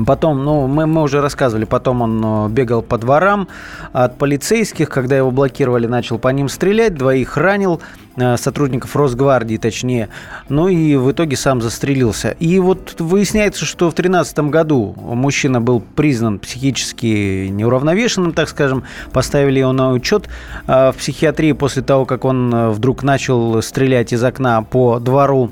Потом, 0.06 0.46
ну, 0.46 0.68
мы, 0.68 0.86
мы 0.86 1.02
уже 1.02 1.20
рассказывали, 1.20 1.66
потом 1.66 2.02
он 2.02 2.22
э, 2.24 2.50
бегал 2.50 2.84
по 2.84 3.00
дворам 3.00 3.48
от 3.92 4.18
полицейских, 4.20 4.88
когда 4.88 5.18
его 5.18 5.32
блокировали, 5.32 5.88
начал 5.88 6.20
по 6.20 6.28
ним 6.28 6.48
стрелять, 6.48 6.94
двоих 6.94 7.38
ранил, 7.38 7.82
э, 8.16 8.38
сотрудников 8.38 8.96
Росгвардии 8.96 9.58
точнее, 9.58 10.10
ну 10.48 10.68
и 10.68 10.96
в 10.96 11.12
итоге 11.12 11.36
сам 11.36 11.60
застрелился. 11.62 12.36
И 12.40 12.60
вот 12.60 12.98
выясняется, 13.00 13.66
что 13.66 13.90
в 13.90 13.96
2013 13.96 14.40
году 14.52 14.96
мужчина 14.96 15.60
был 15.60 15.80
признан 15.80 16.38
психически 16.38 17.48
неуравновешенным, 17.48 18.34
так 18.34 18.48
скажем, 18.50 18.84
поставили 19.12 19.60
его 19.60 19.72
на 19.72 19.92
учет 19.92 20.30
э, 20.68 20.92
в 20.92 20.98
психиатрии 20.98 21.54
после 21.54 21.82
того, 21.82 22.06
как 22.06 22.26
он 22.26 22.72
вдруг 22.72 23.02
начал 23.02 23.60
стрелять 23.64 24.14
из 24.14 24.24
окна 24.24 24.62
по 24.62 25.00
двору 25.00 25.50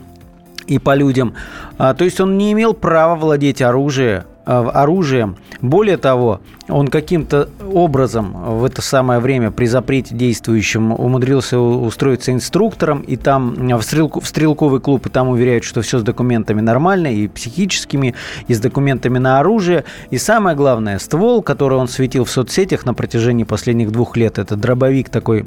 и 0.67 0.79
по 0.79 0.95
людям. 0.95 1.33
А, 1.77 1.93
то 1.93 2.05
есть 2.05 2.19
он 2.19 2.37
не 2.37 2.51
имел 2.53 2.73
права 2.73 3.15
владеть 3.15 3.61
оружием, 3.61 4.23
оружием. 4.47 5.35
Более 5.61 5.97
того, 5.97 6.39
он 6.69 6.87
каким-то 6.87 7.49
образом 7.73 8.59
в 8.59 8.63
это 8.63 8.81
самое 8.81 9.19
время 9.19 9.51
при 9.51 9.65
запрете 9.65 10.15
действующем 10.15 10.93
умудрился 10.93 11.59
устроиться 11.59 12.31
инструктором, 12.31 13.01
и 13.01 13.17
там 13.17 13.55
в, 13.77 13.81
стрелку, 13.81 14.21
в 14.21 14.27
стрелковый 14.27 14.79
клуб, 14.79 15.05
и 15.05 15.09
там 15.09 15.27
уверяют, 15.27 15.65
что 15.65 15.81
все 15.81 15.99
с 15.99 16.03
документами 16.03 16.61
нормально, 16.61 17.07
и 17.07 17.27
психическими, 17.27 18.15
и 18.47 18.53
с 18.53 18.59
документами 18.59 19.17
на 19.17 19.39
оружие. 19.39 19.83
И 20.11 20.17
самое 20.17 20.55
главное, 20.55 20.99
ствол, 20.99 21.41
который 21.41 21.77
он 21.77 21.89
светил 21.89 22.23
в 22.23 22.29
соцсетях 22.31 22.85
на 22.85 22.93
протяжении 22.93 23.43
последних 23.43 23.91
двух 23.91 24.15
лет, 24.15 24.39
это 24.39 24.55
дробовик 24.55 25.09
такой 25.09 25.45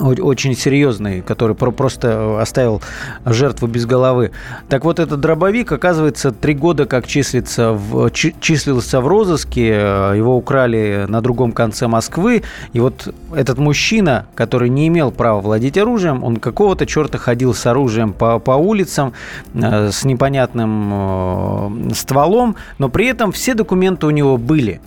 очень 0.00 0.56
серьезный, 0.56 1.22
который 1.22 1.54
просто 1.54 2.40
оставил 2.40 2.82
жертву 3.24 3.68
без 3.68 3.86
головы. 3.86 4.32
Так 4.68 4.84
вот, 4.84 4.98
этот 4.98 5.20
дробовик, 5.20 5.70
оказывается, 5.72 6.32
три 6.32 6.54
года 6.54 6.86
как 6.86 7.06
числится 7.06 7.72
в, 7.72 8.10
числился 8.10 9.00
в 9.00 9.06
розыске, 9.06 9.66
его 9.66 10.36
украли 10.36 11.06
на 11.08 11.20
другом 11.20 11.52
конце 11.52 11.86
Москвы, 11.86 12.42
и 12.72 12.80
вот 12.80 13.14
этот 13.34 13.58
мужчина, 13.58 14.26
который 14.34 14.68
не 14.68 14.88
имел 14.88 15.10
права 15.12 15.40
владеть 15.40 15.78
оружием, 15.78 16.24
он 16.24 16.36
какого-то 16.36 16.86
черта 16.86 17.18
ходил 17.18 17.54
с 17.54 17.66
оружием 17.66 18.12
по, 18.12 18.38
по 18.38 18.52
улицам, 18.52 19.12
э, 19.54 19.90
с 19.90 20.04
непонятным 20.04 21.90
э, 21.90 21.94
стволом, 21.94 22.56
но 22.78 22.88
при 22.88 23.06
этом 23.06 23.32
все 23.32 23.54
документы 23.54 24.06
у 24.06 24.10
него 24.10 24.36
были. 24.36 24.80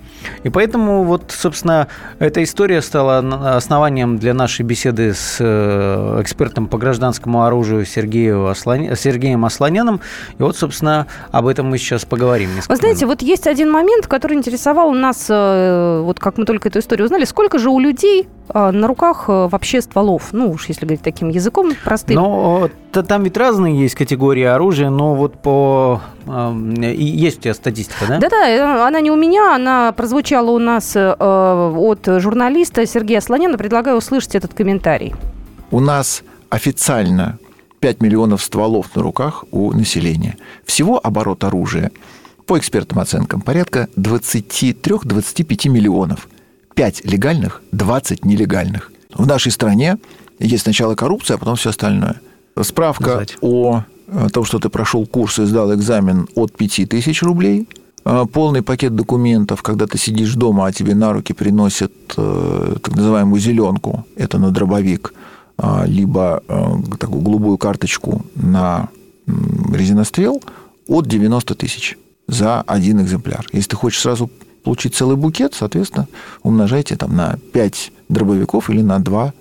И 0.43 0.49
поэтому 0.49 1.03
вот, 1.03 1.33
собственно, 1.35 1.87
эта 2.19 2.43
история 2.43 2.81
стала 2.81 3.19
основанием 3.55 4.17
для 4.17 4.33
нашей 4.33 4.63
беседы 4.63 5.13
с 5.13 5.37
э, 5.39 6.21
экспертом 6.21 6.67
по 6.67 6.77
гражданскому 6.77 7.43
оружию 7.43 7.85
Сергеем, 7.85 8.45
Асланя... 8.45 8.95
Сергеем 8.95 9.45
Асланяном. 9.45 10.01
И 10.37 10.43
вот, 10.43 10.57
собственно, 10.57 11.07
об 11.31 11.47
этом 11.47 11.67
мы 11.67 11.77
сейчас 11.77 12.05
поговорим. 12.05 12.49
Вы 12.67 12.75
знаете, 12.75 13.05
минут. 13.05 13.21
вот 13.21 13.27
есть 13.27 13.47
один 13.47 13.71
момент, 13.71 14.07
который 14.07 14.37
интересовал 14.37 14.91
нас, 14.91 15.27
э, 15.29 16.01
вот 16.03 16.19
как 16.19 16.37
мы 16.37 16.45
только 16.45 16.69
эту 16.69 16.79
историю 16.79 17.05
узнали, 17.05 17.25
сколько 17.25 17.59
же 17.59 17.69
у 17.69 17.79
людей 17.79 18.27
на 18.53 18.87
руках 18.87 19.25
вообще 19.27 19.81
стволов? 19.81 20.29
Ну 20.31 20.51
уж 20.51 20.67
если 20.67 20.85
говорить 20.85 21.01
таким 21.01 21.29
языком 21.29 21.73
простым. 21.83 22.15
Но 22.15 22.69
там 22.91 23.23
ведь 23.23 23.37
разные 23.37 23.79
есть 23.79 23.95
категории 23.95 24.43
оружия, 24.43 24.89
но 24.89 25.15
вот 25.15 25.41
по... 25.41 26.01
Есть 26.25 27.39
у 27.39 27.41
тебя 27.41 27.53
статистика, 27.53 28.05
да? 28.07 28.19
Да-да, 28.19 28.87
она 28.87 29.01
не 29.01 29.11
у 29.11 29.15
меня, 29.15 29.55
она 29.55 29.91
прозвучала 29.91 30.51
у 30.51 30.59
нас 30.59 30.95
от 30.95 31.99
журналиста 32.05 32.85
Сергея 32.85 33.21
Слоняна. 33.21 33.57
Предлагаю 33.57 33.97
услышать 33.97 34.35
этот 34.35 34.53
комментарий 34.53 34.67
комментарий. 34.77 35.15
У 35.71 35.79
нас 35.79 36.23
официально 36.49 37.39
5 37.79 38.01
миллионов 38.01 38.43
стволов 38.43 38.95
на 38.95 39.01
руках 39.01 39.45
у 39.51 39.71
населения. 39.71 40.35
Всего 40.65 40.99
оборот 41.01 41.43
оружия, 41.43 41.91
по 42.45 42.57
экспертным 42.57 42.99
оценкам, 42.99 43.41
порядка 43.41 43.87
23-25 43.97 45.69
миллионов. 45.69 46.27
5 46.77 47.05
легальных, 47.05 47.61
20 47.73 48.23
нелегальных. 48.23 48.91
В 49.13 49.27
нашей 49.27 49.51
стране 49.51 49.97
есть 50.39 50.63
сначала 50.63 50.95
коррупция, 50.95 51.35
а 51.35 51.37
потом 51.37 51.55
все 51.57 51.71
остальное. 51.71 52.21
Справка 52.61 53.11
Знаете. 53.13 53.35
о 53.41 53.83
том, 54.31 54.45
что 54.45 54.59
ты 54.59 54.69
прошел 54.69 55.05
курс 55.05 55.39
и 55.39 55.45
сдал 55.45 55.73
экзамен 55.73 56.27
от 56.35 56.55
5 56.55 56.87
тысяч 56.87 57.21
рублей– 57.21 57.67
а, 58.09 58.25
полный 58.25 58.61
пакет 58.61 58.95
документов, 58.95 59.61
когда 59.61 59.85
ты 59.85 59.97
сидишь 59.97 60.33
дома, 60.35 60.65
а 60.67 60.71
тебе 60.71 60.95
на 60.95 61.11
руки 61.11 61.33
приносят 61.33 61.91
э, 62.15 62.75
так 62.81 62.95
называемую 62.95 63.41
зеленку, 63.41 64.05
это 64.15 64.37
на 64.37 64.51
дробовик, 64.51 65.13
либо 65.85 66.41
э, 66.47 66.75
такую 66.99 67.21
голубую 67.21 67.57
карточку 67.57 68.25
на 68.35 68.87
резинострел 69.73 70.41
от 70.87 71.07
90 71.07 71.55
тысяч 71.55 71.97
за 72.27 72.61
один 72.61 73.01
экземпляр. 73.01 73.45
Если 73.51 73.71
ты 73.71 73.75
хочешь 73.75 73.99
сразу 73.99 74.29
получить 74.67 74.95
целый 74.95 75.15
букет, 75.15 75.53
соответственно, 75.53 76.09
умножайте 76.43 76.97
там 76.97 77.15
на 77.15 77.37
5 77.53 77.93
дробовиков 78.09 78.69
или 78.69 78.81
на 78.81 78.99
2, 78.99 79.33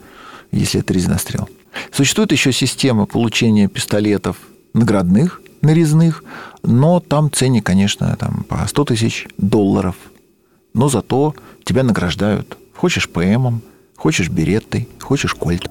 если 0.52 0.78
это 0.78 0.92
резинострел. 0.92 1.49
Существует 1.90 2.30
еще 2.30 2.52
система 2.52 3.06
получения 3.06 3.66
пистолетов 3.66 4.37
наградных, 4.73 5.42
нарезных, 5.62 6.23
но 6.62 7.00
там 7.00 7.33
ценник, 7.33 7.66
конечно, 7.66 8.14
там 8.16 8.45
по 8.49 8.68
100 8.68 8.85
тысяч 8.85 9.26
долларов. 9.37 9.97
Но 10.75 10.88
зато 10.88 11.35
тебя 11.64 11.83
награждают. 11.83 12.56
Хочешь 12.76 13.09
ПМом, 13.09 13.62
хочешь 13.97 14.30
береттой, 14.30 14.88
хочешь 15.00 15.35
кольт. 15.35 15.68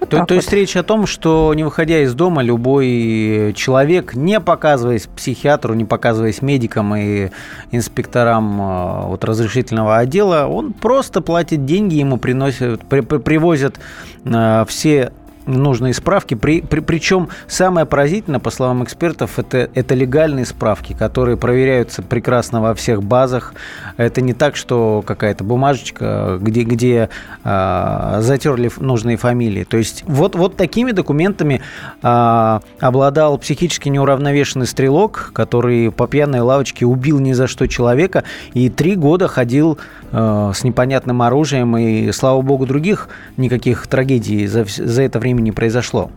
Вот 0.00 0.10
то, 0.10 0.24
то 0.24 0.34
есть 0.34 0.52
речь 0.52 0.76
о 0.76 0.82
том, 0.82 1.06
что 1.06 1.52
не 1.54 1.64
выходя 1.64 2.00
из 2.00 2.14
дома, 2.14 2.42
любой 2.42 3.52
человек, 3.56 4.14
не 4.14 4.40
показываясь 4.40 5.06
психиатру, 5.06 5.74
не 5.74 5.84
показываясь 5.84 6.40
медикам 6.40 6.94
и 6.94 7.30
инспекторам 7.72 8.60
э, 8.60 9.06
вот, 9.06 9.24
разрешительного 9.24 9.98
отдела, 9.98 10.46
он 10.46 10.72
просто 10.72 11.20
платит 11.20 11.64
деньги, 11.64 11.96
ему 11.96 12.16
приносят, 12.18 12.84
при, 12.84 13.00
привозят 13.00 13.80
э, 14.24 14.64
все 14.68 15.12
нужные 15.48 15.94
справки. 15.94 16.34
При, 16.34 16.60
при, 16.60 16.80
причем 16.80 17.28
самое 17.46 17.86
поразительное, 17.86 18.40
по 18.40 18.50
словам 18.50 18.84
экспертов, 18.84 19.38
это, 19.38 19.68
это 19.74 19.94
легальные 19.94 20.46
справки, 20.46 20.92
которые 20.92 21.36
проверяются 21.36 22.02
прекрасно 22.02 22.60
во 22.60 22.74
всех 22.74 23.02
базах. 23.02 23.54
Это 23.96 24.20
не 24.20 24.34
так, 24.34 24.56
что 24.56 25.02
какая-то 25.04 25.44
бумажечка, 25.44 26.38
где, 26.40 26.62
где 26.62 27.08
а, 27.44 28.20
затерли 28.20 28.70
нужные 28.78 29.16
фамилии. 29.16 29.64
То 29.64 29.76
есть 29.76 30.04
вот, 30.06 30.34
вот 30.34 30.56
такими 30.56 30.92
документами 30.92 31.62
а, 32.02 32.60
обладал 32.80 33.38
психически 33.38 33.88
неуравновешенный 33.88 34.66
стрелок, 34.66 35.30
который 35.32 35.90
по 35.90 36.06
пьяной 36.06 36.40
лавочке 36.40 36.86
убил 36.86 37.18
ни 37.18 37.32
за 37.32 37.46
что 37.46 37.66
человека 37.66 38.24
и 38.52 38.68
три 38.68 38.94
года 38.94 39.28
ходил 39.28 39.78
а, 40.12 40.52
с 40.52 40.64
непонятным 40.64 41.22
оружием. 41.22 41.76
И, 41.76 42.12
слава 42.12 42.42
богу, 42.42 42.66
других 42.66 43.08
никаких 43.36 43.86
трагедий 43.86 44.46
за, 44.46 44.64
за 44.64 45.02
это 45.02 45.18
время 45.18 45.37
не 45.40 45.52
произошло. 45.52 46.10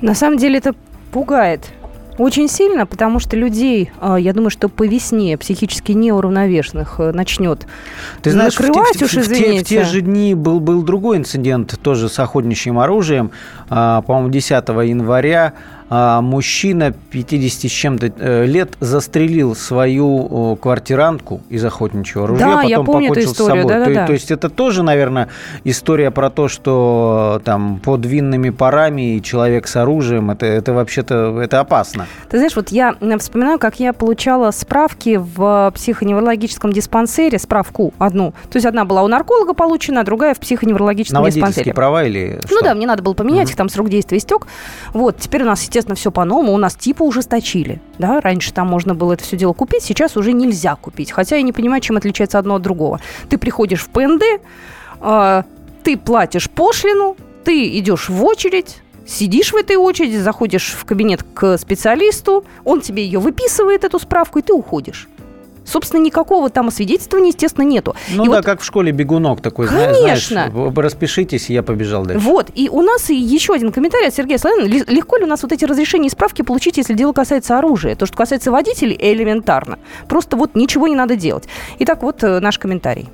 На 0.00 0.14
самом 0.14 0.38
деле 0.38 0.58
это 0.58 0.74
пугает. 1.12 1.70
Очень 2.16 2.48
сильно, 2.48 2.86
потому 2.86 3.18
что 3.18 3.36
людей, 3.36 3.90
а, 4.00 4.16
я 4.16 4.32
думаю, 4.32 4.50
что 4.50 4.68
по 4.68 4.86
весне 4.86 5.36
психически 5.36 5.92
неуравновешенных 5.92 7.00
э, 7.00 7.10
начнет 7.10 7.66
Ты 8.22 8.30
знаешь, 8.30 8.56
накрывать 8.56 8.94
в, 8.94 8.98
те, 9.00 9.04
уж, 9.06 9.10
в, 9.10 9.14
те, 9.14 9.20
в 9.20 9.24
извините. 9.24 9.64
те 9.64 9.84
же 9.84 10.00
дни 10.00 10.34
был, 10.36 10.60
был 10.60 10.82
другой 10.82 11.16
инцидент, 11.16 11.76
тоже 11.82 12.08
с 12.08 12.16
охотничьим 12.20 12.78
оружием. 12.78 13.32
А, 13.68 14.02
По-моему, 14.02 14.28
10 14.28 14.50
января 14.52 15.54
мужчина 16.20 16.92
50 17.10 17.70
с 17.70 17.74
чем-то 17.74 18.12
э, 18.18 18.46
лет 18.46 18.76
застрелил 18.80 19.54
свою 19.54 20.56
квартирантку 20.56 21.40
из 21.50 21.64
охотничьего 21.64 22.26
ружья, 22.26 22.46
Да, 22.46 22.52
потом 22.56 22.68
я 22.70 22.76
помню 22.82 23.06
эту 23.06 23.14
покончил 23.14 23.30
с 23.30 23.32
историю, 23.34 23.62
собой. 23.62 23.78
да-да-да. 23.78 24.00
То, 24.02 24.06
то 24.08 24.12
есть 24.12 24.30
это 24.30 24.48
тоже, 24.48 24.82
наверное, 24.82 25.28
история 25.64 26.10
про 26.10 26.30
то, 26.30 26.48
что 26.48 27.40
там 27.44 27.80
под 27.84 28.06
винными 28.06 28.50
парами 28.50 29.16
и 29.16 29.22
человек 29.22 29.66
с 29.66 29.76
оружием, 29.76 30.30
это, 30.30 30.46
это 30.46 30.72
вообще-то 30.72 31.40
это 31.40 31.60
опасно. 31.60 32.06
Ты 32.30 32.38
знаешь, 32.38 32.56
вот 32.56 32.70
я 32.70 32.94
вспоминаю, 33.18 33.58
как 33.58 33.78
я 33.80 33.92
получала 33.92 34.50
справки 34.50 35.20
в 35.22 35.70
психоневрологическом 35.74 36.72
диспансере, 36.72 37.38
справку 37.38 37.92
одну. 37.98 38.32
То 38.50 38.56
есть 38.56 38.66
одна 38.66 38.84
была 38.84 39.02
у 39.02 39.08
нарколога 39.08 39.54
получена, 39.54 40.00
а 40.00 40.04
другая 40.04 40.34
в 40.34 40.40
психоневрологическом 40.40 41.22
На 41.22 41.30
диспансере. 41.30 41.74
права 41.74 42.04
или 42.04 42.40
Ну 42.50 42.56
что? 42.56 42.64
да, 42.64 42.74
мне 42.74 42.86
надо 42.86 43.02
было 43.02 43.14
поменять 43.14 43.50
их, 43.50 43.56
там 43.56 43.68
срок 43.68 43.88
действия 43.90 44.18
истек. 44.18 44.46
Вот, 44.92 45.18
теперь 45.18 45.42
у 45.42 45.46
нас, 45.46 45.60
естественно, 45.62 45.83
все 45.94 46.10
по-новому. 46.10 46.54
У 46.54 46.56
нас 46.56 46.74
типа 46.74 47.02
ужесточили. 47.02 47.80
Да? 47.98 48.20
Раньше 48.20 48.52
там 48.52 48.68
можно 48.68 48.94
было 48.94 49.12
это 49.12 49.24
все 49.24 49.36
дело 49.36 49.52
купить, 49.52 49.82
сейчас 49.82 50.16
уже 50.16 50.32
нельзя 50.32 50.76
купить. 50.76 51.12
Хотя 51.12 51.36
я 51.36 51.42
не 51.42 51.52
понимаю, 51.52 51.82
чем 51.82 51.96
отличается 51.96 52.38
одно 52.38 52.54
от 52.54 52.62
другого. 52.62 53.00
Ты 53.28 53.36
приходишь 53.36 53.82
в 53.82 53.88
ПНД, 53.90 54.22
э, 55.00 55.42
ты 55.82 55.96
платишь 55.98 56.48
пошлину, 56.48 57.16
ты 57.44 57.78
идешь 57.78 58.08
в 58.08 58.24
очередь, 58.24 58.78
сидишь 59.06 59.52
в 59.52 59.56
этой 59.56 59.76
очереди, 59.76 60.16
заходишь 60.16 60.72
в 60.72 60.84
кабинет 60.84 61.22
к 61.34 61.58
специалисту, 61.58 62.44
он 62.64 62.80
тебе 62.80 63.04
ее 63.04 63.18
выписывает, 63.18 63.84
эту 63.84 63.98
справку, 63.98 64.38
и 64.38 64.42
ты 64.42 64.52
уходишь. 64.52 65.08
Собственно, 65.64 66.02
никакого 66.02 66.50
там 66.50 66.68
освидетельствования, 66.68 67.28
естественно, 67.30 67.64
нету. 67.64 67.94
Ну 68.10 68.24
И 68.24 68.28
да, 68.28 68.36
вот 68.36 68.44
как 68.44 68.60
в 68.60 68.64
школе 68.64 68.92
бегунок 68.92 69.40
такой, 69.40 69.66
Конечно. 69.68 70.50
знаешь, 70.50 70.74
распишитесь, 70.76 71.48
я 71.50 71.62
побежал 71.62 72.04
дальше. 72.04 72.24
Вот, 72.24 72.50
и 72.54 72.68
у 72.68 72.82
нас 72.82 73.10
и 73.10 73.14
еще 73.16 73.54
один 73.54 73.72
комментарий 73.72 74.08
от 74.08 74.14
Сергея 74.14 74.38
Славина. 74.38 74.66
Легко 74.66 75.16
ли 75.16 75.24
у 75.24 75.26
нас 75.26 75.42
вот 75.42 75.52
эти 75.52 75.64
разрешения 75.64 76.08
и 76.08 76.10
справки 76.10 76.42
получить, 76.42 76.76
если 76.76 76.94
дело 76.94 77.12
касается 77.12 77.58
оружия? 77.58 77.94
То, 77.96 78.06
что 78.06 78.16
касается 78.16 78.50
водителей, 78.50 78.96
элементарно. 79.00 79.78
Просто 80.08 80.36
вот 80.36 80.54
ничего 80.54 80.88
не 80.88 80.96
надо 80.96 81.16
делать. 81.16 81.44
Итак, 81.78 82.02
вот 82.02 82.22
э, 82.22 82.40
наш 82.40 82.58
комментарий. 82.58 83.08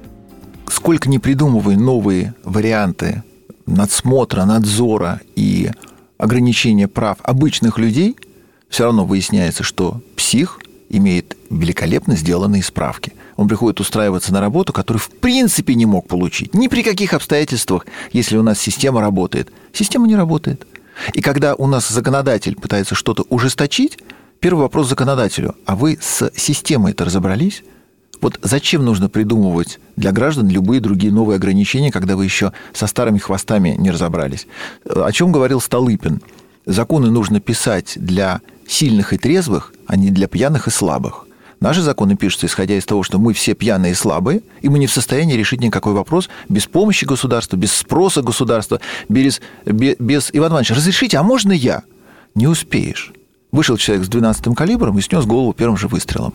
сколько 0.68 1.08
не 1.08 1.18
придумывай 1.18 1.76
новые 1.76 2.34
варианты 2.44 3.22
надсмотра, 3.66 4.44
надзора 4.44 5.20
и 5.36 5.70
ограничения 6.18 6.88
прав 6.88 7.18
обычных 7.22 7.78
людей, 7.78 8.16
все 8.68 8.84
равно 8.84 9.04
выясняется, 9.04 9.62
что 9.62 10.00
псих 10.16 10.58
имеет 10.90 11.36
великолепно 11.48 12.16
сделанные 12.16 12.62
справки. 12.62 13.14
Он 13.36 13.48
приходит 13.48 13.80
устраиваться 13.80 14.32
на 14.32 14.40
работу, 14.40 14.72
которую 14.72 15.00
в 15.00 15.08
принципе 15.08 15.74
не 15.74 15.86
мог 15.86 16.06
получить. 16.06 16.54
Ни 16.54 16.68
при 16.68 16.82
каких 16.82 17.14
обстоятельствах, 17.14 17.86
если 18.12 18.36
у 18.36 18.42
нас 18.42 18.60
система 18.60 19.00
работает. 19.00 19.50
Система 19.72 20.06
не 20.06 20.16
работает. 20.16 20.66
И 21.14 21.22
когда 21.22 21.54
у 21.54 21.66
нас 21.66 21.88
законодатель 21.88 22.56
пытается 22.56 22.94
что-то 22.94 23.24
ужесточить, 23.30 23.98
первый 24.40 24.60
вопрос 24.60 24.88
законодателю. 24.88 25.54
А 25.64 25.76
вы 25.76 25.98
с 26.00 26.30
системой 26.36 26.92
это 26.92 27.04
разобрались? 27.04 27.62
Вот 28.20 28.38
зачем 28.42 28.84
нужно 28.84 29.08
придумывать 29.08 29.80
для 29.96 30.12
граждан 30.12 30.48
любые 30.48 30.80
другие 30.80 31.12
новые 31.12 31.36
ограничения, 31.36 31.90
когда 31.90 32.16
вы 32.16 32.24
еще 32.24 32.52
со 32.74 32.86
старыми 32.86 33.18
хвостами 33.18 33.76
не 33.78 33.90
разобрались? 33.90 34.46
О 34.84 35.10
чем 35.12 35.32
говорил 35.32 35.60
Столыпин? 35.60 36.20
Законы 36.66 37.10
нужно 37.10 37.40
писать 37.40 37.94
для 37.96 38.42
сильных 38.70 39.12
и 39.12 39.18
трезвых, 39.18 39.72
а 39.86 39.96
не 39.96 40.10
для 40.10 40.28
пьяных 40.28 40.68
и 40.68 40.70
слабых. 40.70 41.26
Наши 41.60 41.82
законы 41.82 42.16
пишутся, 42.16 42.46
исходя 42.46 42.76
из 42.76 42.86
того, 42.86 43.02
что 43.02 43.18
мы 43.18 43.34
все 43.34 43.54
пьяные 43.54 43.92
и 43.92 43.94
слабые, 43.94 44.40
и 44.62 44.68
мы 44.70 44.78
не 44.78 44.86
в 44.86 44.92
состоянии 44.92 45.34
решить 45.34 45.60
никакой 45.60 45.92
вопрос 45.92 46.30
без 46.48 46.66
помощи 46.66 47.04
государства, 47.04 47.56
без 47.56 47.72
спроса 47.72 48.22
государства, 48.22 48.80
без, 49.10 49.42
без, 49.66 49.96
без 49.98 50.30
Иван 50.32 50.52
Иванович, 50.52 50.70
разрешите, 50.70 51.18
а 51.18 51.22
можно 51.22 51.52
я? 51.52 51.82
Не 52.34 52.46
успеешь. 52.46 53.12
Вышел 53.52 53.76
человек 53.76 54.06
с 54.06 54.08
12-м 54.08 54.54
калибром 54.54 54.98
и 54.98 55.02
снес 55.02 55.26
голову 55.26 55.52
первым 55.52 55.76
же 55.76 55.88
выстрелом. 55.88 56.32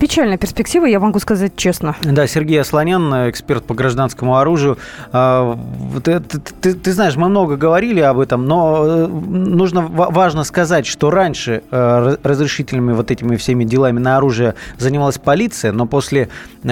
Печальная 0.00 0.38
перспектива, 0.38 0.86
я 0.86 0.98
могу 0.98 1.18
сказать 1.18 1.52
честно. 1.56 1.94
Да, 2.02 2.26
Сергей 2.26 2.58
Асланян, 2.58 3.28
эксперт 3.28 3.64
по 3.64 3.74
гражданскому 3.74 4.38
оружию. 4.38 4.78
А, 5.12 5.58
Ты, 6.02 6.20
ты- 6.20 6.72
ты 6.74 6.92
знаешь, 6.92 7.16
мы 7.16 7.28
много 7.28 7.56
говорили 7.56 8.00
об 8.00 8.18
этом, 8.18 8.46
но 8.46 8.82
э, 8.86 9.06
нужно 9.06 9.82
ва- 9.82 10.08
важно 10.10 10.44
сказать, 10.44 10.86
что 10.86 11.10
раньше 11.10 11.62
э, 11.70 11.98
раз- 12.04 12.18
разрешительными 12.22 12.94
вот 12.94 13.10
этими 13.10 13.36
всеми 13.36 13.64
делами 13.64 13.98
на 13.98 14.16
оружие 14.16 14.54
занималась 14.78 15.18
полиция, 15.18 15.72
но 15.72 15.84
после 15.84 16.30
э, 16.64 16.68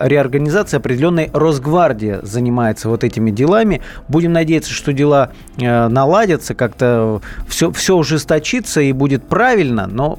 реорганизации 0.00 0.76
определенной 0.78 1.30
Росгвардия 1.32 2.18
занимается 2.22 2.88
вот 2.88 3.04
этими 3.04 3.30
делами. 3.30 3.80
Будем 4.08 4.32
надеяться, 4.32 4.72
что 4.72 4.92
дела 4.92 5.30
наладятся, 5.56 6.54
как-то 6.56 7.20
все, 7.48 7.70
все 7.70 7.94
ужесточится 7.96 8.80
и 8.80 8.90
будет 8.90 9.28
правильно, 9.28 9.86
но 9.86 10.18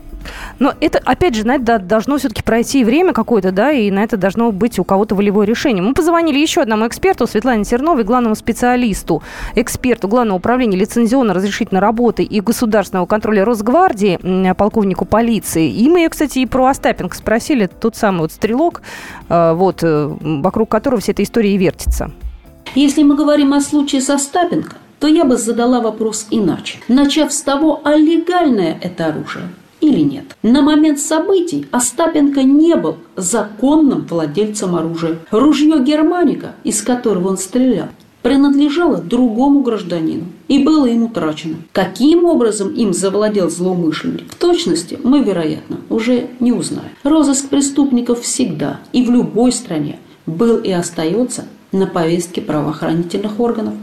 Но 0.59 0.73
это, 0.79 0.99
опять 1.05 1.35
же, 1.35 1.45
на 1.45 1.55
это 1.55 1.79
должно 1.79 2.17
все-таки 2.17 2.43
пройти 2.43 2.83
время 2.83 3.13
какое-то, 3.13 3.51
да, 3.51 3.71
и 3.71 3.91
на 3.91 4.03
это 4.03 4.17
должно 4.17 4.51
быть 4.51 4.79
у 4.79 4.83
кого-то 4.83 5.15
волевое 5.15 5.45
решение. 5.45 5.83
Мы 5.83 5.93
позвонили 5.93 6.39
еще 6.39 6.61
одному 6.61 6.87
эксперту, 6.87 7.27
Светлане 7.27 7.63
Терновой, 7.63 8.03
главному 8.03 8.35
специалисту, 8.35 9.21
эксперту 9.55 10.07
Главного 10.07 10.37
управления 10.37 10.77
лицензионно-разрешительной 10.77 11.81
работы 11.81 12.23
и 12.23 12.41
государственного 12.41 13.05
контроля 13.05 13.45
Росгвардии, 13.45 14.53
полковнику 14.53 15.05
полиции. 15.05 15.69
И 15.69 15.89
мы 15.89 16.07
кстати, 16.09 16.39
и 16.39 16.45
про 16.45 16.67
Остапенко 16.67 17.15
спросили, 17.15 17.67
тот 17.67 17.95
самый 17.95 18.21
вот 18.21 18.31
стрелок, 18.31 18.81
э, 19.29 19.53
вот, 19.53 19.83
э, 19.83 20.15
вокруг 20.21 20.69
которого 20.69 21.01
вся 21.01 21.11
эта 21.11 21.23
история 21.23 21.53
и 21.53 21.57
вертится. 21.57 22.11
Если 22.75 23.03
мы 23.03 23.15
говорим 23.15 23.53
о 23.53 23.61
случае 23.61 24.01
со 24.01 24.15
Остапенко, 24.15 24.75
то 24.99 25.07
я 25.07 25.25
бы 25.25 25.37
задала 25.37 25.79
вопрос 25.79 26.27
иначе. 26.31 26.79
Начав 26.87 27.31
с 27.31 27.41
того, 27.41 27.81
а 27.83 27.95
легальное 27.95 28.77
это 28.81 29.07
оружие 29.07 29.49
или 29.81 30.01
нет. 30.01 30.35
На 30.43 30.61
момент 30.61 30.99
событий 30.99 31.67
Остапенко 31.71 32.43
не 32.43 32.75
был 32.75 32.97
законным 33.15 34.05
владельцем 34.09 34.75
оружия. 34.75 35.19
Ружье 35.31 35.83
Германика, 35.83 36.55
из 36.63 36.81
которого 36.81 37.29
он 37.29 37.37
стрелял, 37.37 37.87
принадлежало 38.21 38.97
другому 38.97 39.61
гражданину 39.61 40.25
и 40.47 40.63
было 40.63 40.85
им 40.85 41.03
утрачено. 41.03 41.57
Каким 41.71 42.25
образом 42.25 42.73
им 42.73 42.93
завладел 42.93 43.49
злоумышленник, 43.49 44.31
в 44.31 44.35
точности 44.35 44.99
мы, 45.01 45.23
вероятно, 45.23 45.77
уже 45.89 46.27
не 46.39 46.51
узнаем. 46.51 46.89
Розыск 47.03 47.47
преступников 47.49 48.21
всегда 48.21 48.81
и 48.91 49.03
в 49.03 49.11
любой 49.11 49.51
стране 49.51 49.99
был 50.25 50.57
и 50.57 50.71
остается 50.71 51.45
на 51.71 51.87
повестке 51.87 52.41
правоохранительных 52.41 53.39
органов. 53.39 53.75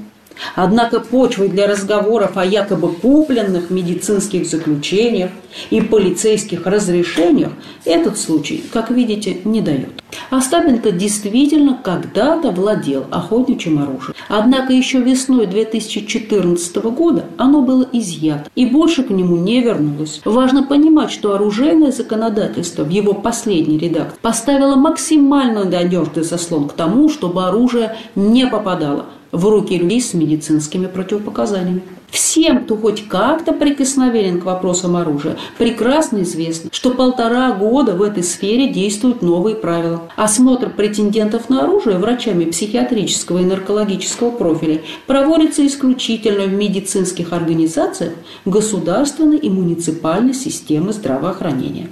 Однако 0.54 1.00
почвы 1.00 1.48
для 1.48 1.66
разговоров 1.66 2.36
о 2.36 2.44
якобы 2.44 2.88
купленных 2.88 3.70
медицинских 3.70 4.46
заключениях 4.46 5.30
и 5.70 5.80
полицейских 5.80 6.66
разрешениях 6.66 7.52
этот 7.84 8.18
случай, 8.18 8.62
как 8.72 8.90
видите, 8.90 9.38
не 9.44 9.60
дает. 9.60 9.90
Остапенко 10.30 10.92
действительно 10.92 11.78
когда-то 11.82 12.50
владел 12.50 13.04
охотничьим 13.10 13.82
оружием. 13.82 14.14
Однако 14.28 14.72
еще 14.72 15.00
весной 15.00 15.46
2014 15.46 16.76
года 16.76 17.24
оно 17.36 17.62
было 17.62 17.86
изъято 17.92 18.48
и 18.54 18.66
больше 18.66 19.02
к 19.02 19.10
нему 19.10 19.36
не 19.36 19.60
вернулось. 19.60 20.20
Важно 20.24 20.62
понимать, 20.64 21.10
что 21.10 21.34
оружейное 21.34 21.92
законодательство 21.92 22.84
в 22.84 22.90
его 22.90 23.14
последней 23.14 23.78
редакции 23.78 24.18
поставило 24.20 24.76
максимально 24.76 25.64
надежный 25.64 26.24
заслон 26.24 26.68
к 26.68 26.72
тому, 26.72 27.08
чтобы 27.08 27.44
оружие 27.46 27.96
не 28.14 28.46
попадало 28.46 29.06
в 29.34 29.44
руки 29.48 29.76
людей 29.76 30.00
с 30.00 30.14
медицинскими 30.14 30.86
противопоказаниями. 30.86 31.82
Всем, 32.10 32.64
кто 32.64 32.76
хоть 32.76 33.08
как-то 33.08 33.52
прикосновенен 33.52 34.40
к 34.40 34.44
вопросам 34.44 34.94
оружия, 34.94 35.36
прекрасно 35.58 36.22
известно, 36.22 36.70
что 36.72 36.90
полтора 36.90 37.50
года 37.52 37.94
в 37.94 38.02
этой 38.02 38.22
сфере 38.22 38.68
действуют 38.68 39.20
новые 39.20 39.56
правила. 39.56 40.02
Осмотр 40.14 40.70
претендентов 40.70 41.50
на 41.50 41.64
оружие 41.64 41.98
врачами 41.98 42.44
психиатрического 42.44 43.38
и 43.38 43.44
наркологического 43.44 44.30
профиля 44.30 44.82
проводится 45.08 45.66
исключительно 45.66 46.44
в 46.44 46.52
медицинских 46.52 47.32
организациях 47.32 48.12
государственной 48.44 49.38
и 49.38 49.50
муниципальной 49.50 50.34
системы 50.34 50.92
здравоохранения. 50.92 51.88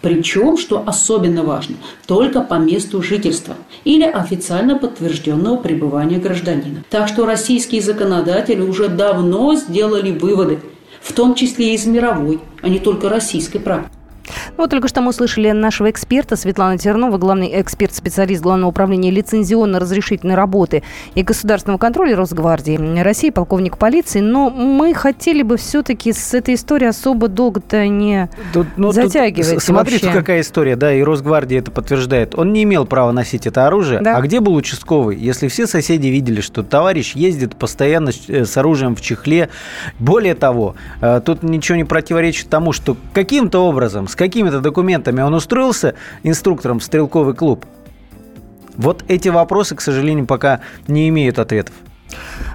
Причем, 0.00 0.56
что 0.56 0.82
особенно 0.86 1.42
важно, 1.42 1.76
только 2.06 2.40
по 2.40 2.54
месту 2.54 3.02
жительства 3.02 3.54
или 3.84 4.04
официально 4.04 4.76
подтвержденного 4.76 5.56
пребывания 5.56 6.18
гражданина. 6.18 6.84
Так 6.90 7.08
что 7.08 7.26
российские 7.26 7.82
законодатели 7.82 8.60
уже 8.60 8.88
давно 8.88 9.54
сделали 9.54 10.10
выводы, 10.10 10.60
в 11.00 11.12
том 11.12 11.34
числе 11.34 11.72
и 11.72 11.74
из 11.74 11.86
мировой, 11.86 12.40
а 12.60 12.68
не 12.68 12.78
только 12.78 13.08
российской 13.08 13.58
практики. 13.58 14.01
Вот 14.56 14.70
только 14.70 14.88
что 14.88 15.00
мы 15.00 15.10
услышали 15.10 15.50
нашего 15.50 15.90
эксперта 15.90 16.36
Светлана 16.36 16.78
Тернова, 16.78 17.18
главный 17.18 17.60
эксперт-специалист 17.60 18.42
Главного 18.42 18.70
управления 18.70 19.10
лицензионно-разрешительной 19.10 20.34
работы 20.34 20.82
и 21.14 21.22
государственного 21.22 21.78
контроля 21.78 22.16
Росгвардии 22.16 23.00
России, 23.00 23.30
полковник 23.30 23.78
полиции. 23.78 24.20
Но 24.20 24.50
мы 24.50 24.94
хотели 24.94 25.42
бы 25.42 25.56
все-таки 25.56 26.12
с 26.12 26.34
этой 26.34 26.54
историей 26.54 26.88
особо 26.88 27.28
долго-то 27.28 27.86
не 27.88 28.28
Тут, 28.52 28.66
ну, 28.76 28.92
затягивать. 28.92 29.54
Тут, 29.54 29.62
смотрите, 29.62 30.06
вообще. 30.06 30.20
какая 30.20 30.40
история, 30.40 30.76
да, 30.76 30.92
и 30.92 31.02
Росгвардия 31.02 31.58
это 31.58 31.70
подтверждает. 31.70 32.36
Он 32.38 32.52
не 32.52 32.62
имел 32.62 32.86
права 32.86 33.12
носить 33.12 33.46
это 33.46 33.66
оружие. 33.66 34.00
Да. 34.00 34.16
А 34.16 34.20
где 34.20 34.40
был 34.40 34.54
участковый? 34.54 35.16
Если 35.16 35.48
все 35.48 35.66
соседи 35.66 36.06
видели, 36.06 36.40
что 36.40 36.62
товарищ 36.62 37.14
ездит 37.14 37.56
постоянно 37.56 38.12
с 38.12 38.28
э, 38.28 38.44
оружием 38.62 38.96
в 38.96 39.00
чехле. 39.00 39.50
Более 39.98 40.34
того, 40.34 40.76
э, 41.00 41.20
тут 41.24 41.42
ничего 41.42 41.76
не 41.76 41.84
противоречит 41.84 42.48
тому, 42.48 42.72
что 42.72 42.96
каким-то 43.12 43.58
образом, 43.58 44.08
с 44.12 44.14
какими-то 44.14 44.60
документами 44.60 45.22
он 45.22 45.32
устроился 45.32 45.94
инструктором 46.22 46.80
в 46.80 46.84
стрелковый 46.84 47.34
клуб. 47.34 47.64
Вот 48.76 49.04
эти 49.08 49.30
вопросы, 49.30 49.74
к 49.74 49.80
сожалению, 49.80 50.26
пока 50.26 50.60
не 50.86 51.08
имеют 51.08 51.38
ответов. 51.38 51.74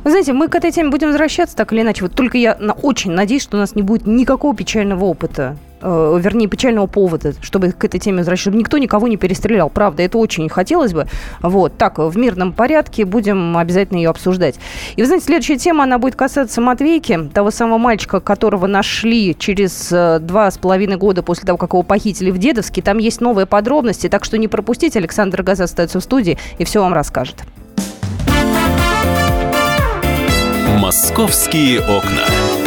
Вы 0.04 0.12
знаете, 0.12 0.34
мы 0.34 0.50
к 0.50 0.56
этой 0.56 0.72
теме 0.72 0.90
будем 0.90 1.08
возвращаться 1.08 1.56
так 1.56 1.74
или 1.74 1.82
иначе. 1.82 2.04
Вот 2.04 2.14
только 2.14 2.38
я 2.38 2.54
очень 2.84 3.12
надеюсь, 3.12 3.42
что 3.42 3.58
у 3.58 3.60
нас 3.60 3.74
не 3.74 3.82
будет 3.82 4.06
никакого 4.06 4.56
печального 4.56 5.06
опыта. 5.06 5.58
Э, 5.82 6.20
вернее, 6.22 6.48
печального 6.48 6.88
повода, 6.88 7.34
чтобы 7.42 7.72
к 7.72 7.84
этой 7.84 8.00
теме 8.00 8.20
возвращаться, 8.20 8.50
чтобы 8.50 8.58
никто 8.58 8.78
никого 8.78 9.08
не 9.08 9.18
перестрелял. 9.18 9.70
Правда, 9.70 10.04
это 10.04 10.18
очень 10.18 10.50
хотелось 10.50 10.94
бы. 10.94 11.08
Вот, 11.42 11.78
так, 11.78 11.98
в 11.98 12.18
мирном 12.18 12.54
порядке 12.54 13.06
будем 13.06 13.58
обязательно 13.58 13.98
ее 13.98 14.10
обсуждать. 14.10 14.56
И 14.96 15.02
вы 15.02 15.08
знаете, 15.08 15.26
следующая 15.26 15.58
тема, 15.58 15.84
она 15.84 15.98
будет 15.98 16.16
касаться 16.16 16.62
Матвейки, 16.62 17.30
того 17.34 17.52
самого 17.52 17.78
мальчика, 17.78 18.20
которого 18.20 18.68
нашли 18.68 19.36
через 19.38 19.90
э, 19.92 20.20
два 20.20 20.52
с 20.52 20.58
половиной 20.58 20.98
года 20.98 21.24
после 21.24 21.46
того, 21.46 21.58
как 21.58 21.74
его 21.74 21.84
похитили 21.84 22.32
в 22.32 22.38
Дедовске. 22.38 22.82
Там 22.82 22.98
есть 22.98 23.22
новые 23.22 23.46
подробности, 23.46 24.10
так 24.10 24.26
что 24.26 24.38
не 24.38 24.48
пропустите. 24.48 25.00
Александр 25.00 25.44
Газа 25.44 25.66
остается 25.66 26.00
в 26.00 26.04
студии 26.04 26.38
и 26.58 26.64
все 26.64 26.82
вам 26.82 26.94
расскажет. 26.94 27.44
«Московские 30.78 31.82
окна». 31.82 32.67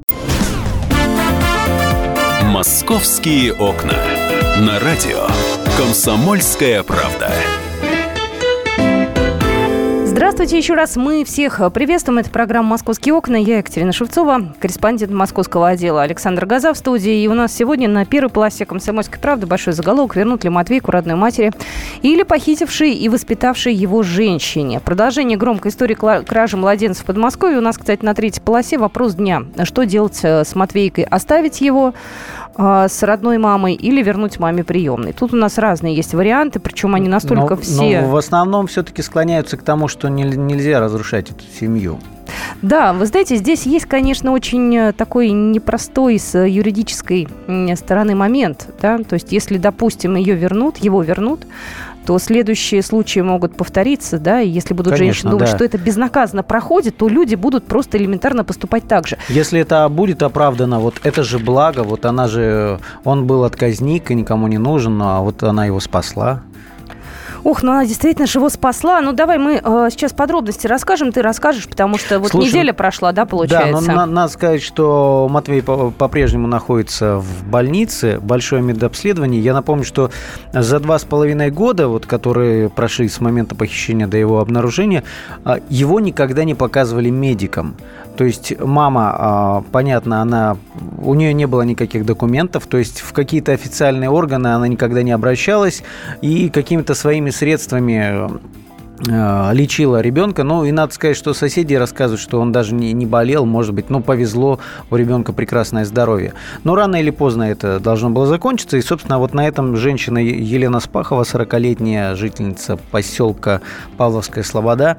«Московские 2.61 3.53
окна». 3.53 3.97
На 4.59 4.79
радио 4.79 5.25
«Комсомольская 5.79 6.83
правда». 6.83 7.31
Здравствуйте 10.05 10.57
еще 10.57 10.75
раз. 10.75 10.95
Мы 10.95 11.23
всех 11.23 11.59
приветствуем. 11.73 12.19
Это 12.19 12.29
программа 12.29 12.69
«Московские 12.69 13.15
окна». 13.15 13.37
Я 13.37 13.57
Екатерина 13.57 13.91
Шевцова, 13.91 14.53
корреспондент 14.59 15.11
московского 15.11 15.69
отдела 15.69 16.03
Александр 16.03 16.45
Газа 16.45 16.73
в 16.73 16.77
студии. 16.77 17.23
И 17.23 17.27
у 17.27 17.33
нас 17.33 17.51
сегодня 17.51 17.87
на 17.87 18.05
первой 18.05 18.29
полосе 18.29 18.67
«Комсомольской 18.67 19.19
правды» 19.19 19.47
большой 19.47 19.73
заголовок 19.73 20.15
«Вернут 20.15 20.43
ли 20.43 20.51
Матвейку 20.51 20.91
родной 20.91 21.15
матери 21.15 21.51
или 22.03 22.21
похитившей 22.21 22.93
и 22.93 23.09
воспитавшей 23.09 23.73
его 23.73 24.03
женщине». 24.03 24.79
Продолжение 24.79 25.37
громкой 25.37 25.71
истории 25.71 25.95
кражи 25.95 26.57
младенцев 26.57 27.03
в 27.03 27.05
Подмосковье. 27.07 27.57
У 27.57 27.61
нас, 27.61 27.77
кстати, 27.77 28.05
на 28.05 28.13
третьей 28.13 28.43
полосе 28.43 28.77
вопрос 28.77 29.15
дня. 29.15 29.43
Что 29.63 29.85
делать 29.85 30.19
э, 30.21 30.43
с 30.43 30.53
Матвейкой? 30.53 31.05
Оставить 31.05 31.61
его 31.61 31.95
э, 32.57 32.87
с 32.89 33.03
родной 33.03 33.37
мамой 33.37 33.73
или 33.73 34.01
вернуть 34.01 34.39
маме 34.39 34.63
приемной? 34.63 35.13
Тут 35.13 35.33
у 35.33 35.37
нас 35.37 35.57
разные 35.57 35.95
есть 35.95 36.13
варианты, 36.13 36.59
причем 36.59 36.95
они 36.95 37.07
настолько 37.07 37.55
но, 37.55 37.61
все... 37.61 38.01
но 38.01 38.09
в 38.09 38.15
основном 38.15 38.67
все-таки 38.67 39.01
склоняются 39.01 39.57
к 39.57 39.63
тому, 39.63 39.87
что 39.87 40.07
нель- 40.07 40.35
нельзя 40.35 40.79
разрушать 40.79 41.31
эту 41.31 41.43
семью. 41.59 41.99
Да, 42.61 42.93
вы 42.93 43.05
знаете, 43.05 43.35
здесь 43.35 43.65
есть, 43.65 43.85
конечно, 43.85 44.31
очень 44.31 44.75
э, 44.75 44.93
такой 44.93 45.31
непростой 45.31 46.19
с 46.19 46.35
э, 46.35 46.49
юридической 46.49 47.27
стороны 47.75 48.15
момент. 48.15 48.67
Да? 48.81 48.99
То 48.99 49.15
есть, 49.15 49.31
если, 49.31 49.57
допустим, 49.57 50.15
ее 50.15 50.35
вернут, 50.35 50.77
его 50.77 51.01
вернут, 51.01 51.45
то 52.05 52.17
следующие 52.19 52.81
случаи 52.81 53.19
могут 53.19 53.55
повториться, 53.55 54.19
да, 54.19 54.41
и 54.41 54.49
если 54.49 54.73
будут 54.73 54.93
Конечно, 54.93 55.05
женщины 55.05 55.31
думать, 55.31 55.49
да. 55.51 55.55
что 55.55 55.65
это 55.65 55.77
безнаказанно 55.77 56.43
проходит, 56.43 56.97
то 56.97 57.07
люди 57.07 57.35
будут 57.35 57.65
просто 57.65 57.97
элементарно 57.97 58.43
поступать 58.43 58.87
так 58.87 59.07
же. 59.07 59.17
Если 59.29 59.59
это 59.59 59.87
будет 59.89 60.23
оправдано, 60.23 60.79
вот 60.79 60.95
это 61.03 61.23
же 61.23 61.39
благо, 61.39 61.83
вот 61.83 62.05
она 62.05 62.27
же, 62.27 62.79
он 63.03 63.27
был 63.27 63.43
отказник 63.43 64.11
и 64.11 64.15
никому 64.15 64.47
не 64.47 64.57
нужен, 64.57 65.01
а 65.01 65.19
вот 65.21 65.43
она 65.43 65.65
его 65.65 65.79
спасла. 65.79 66.41
Ух, 67.43 67.63
ну 67.63 67.71
она 67.71 67.85
действительно 67.85 68.27
же 68.27 68.39
его 68.39 68.49
спасла. 68.49 69.01
Ну 69.01 69.13
давай 69.13 69.37
мы 69.37 69.59
э, 69.63 69.87
сейчас 69.91 70.13
подробности 70.13 70.67
расскажем, 70.67 71.11
ты 71.11 71.21
расскажешь, 71.21 71.67
потому 71.67 71.97
что 71.97 72.19
вот 72.19 72.31
Слушай, 72.31 72.47
неделя 72.49 72.73
прошла, 72.73 73.11
да, 73.11 73.25
получается? 73.25 73.73
Да, 73.85 73.93
но 73.93 73.93
на- 73.93 74.05
надо 74.05 74.31
сказать, 74.31 74.61
что 74.61 75.27
Матвей 75.29 75.61
по- 75.63 75.91
по-прежнему 75.91 76.47
находится 76.47 77.17
в 77.17 77.43
больнице, 77.45 78.19
большое 78.21 78.61
медобследование. 78.61 79.41
Я 79.41 79.53
напомню, 79.53 79.83
что 79.83 80.11
за 80.53 80.79
два 80.79 80.99
с 80.99 81.03
половиной 81.03 81.49
года, 81.51 81.87
вот, 81.87 82.05
которые 82.05 82.69
прошли 82.69 83.09
с 83.09 83.19
момента 83.19 83.55
похищения 83.55 84.07
до 84.07 84.17
его 84.17 84.39
обнаружения, 84.39 85.03
а, 85.43 85.57
его 85.69 85.99
никогда 85.99 86.43
не 86.43 86.55
показывали 86.55 87.09
медикам. 87.09 87.75
То 88.21 88.25
есть 88.25 88.53
мама, 88.59 89.15
а, 89.17 89.63
понятно, 89.71 90.21
она, 90.21 90.55
у 91.01 91.15
нее 91.15 91.33
не 91.33 91.47
было 91.47 91.63
никаких 91.63 92.05
документов, 92.05 92.67
то 92.67 92.77
есть 92.77 92.99
в 92.99 93.13
какие-то 93.13 93.51
официальные 93.51 94.11
органы 94.11 94.49
она 94.49 94.67
никогда 94.67 95.01
не 95.01 95.09
обращалась 95.09 95.81
и 96.21 96.51
какими-то 96.51 96.93
своими 96.93 97.31
средствами 97.31 98.29
лечила 99.07 100.01
ребенка. 100.01 100.43
Ну, 100.43 100.63
и 100.65 100.71
надо 100.71 100.93
сказать, 100.93 101.17
что 101.17 101.33
соседи 101.33 101.73
рассказывают, 101.75 102.21
что 102.21 102.39
он 102.39 102.51
даже 102.51 102.73
не, 102.73 102.93
не 102.93 103.05
болел, 103.05 103.45
может 103.45 103.73
быть, 103.73 103.89
ну, 103.89 104.01
повезло, 104.01 104.59
у 104.89 104.95
ребенка 104.95 105.33
прекрасное 105.33 105.85
здоровье. 105.85 106.33
Но 106.63 106.75
рано 106.75 106.97
или 106.97 107.09
поздно 107.09 107.43
это 107.43 107.79
должно 107.79 108.09
было 108.09 108.27
закончиться. 108.27 108.77
И, 108.77 108.81
собственно, 108.81 109.19
вот 109.19 109.33
на 109.33 109.47
этом 109.47 109.75
женщина 109.75 110.19
Елена 110.19 110.79
Спахова, 110.79 111.23
40-летняя 111.23 112.15
жительница 112.15 112.77
поселка 112.91 113.61
Павловская 113.97 114.43
Слобода, 114.43 114.97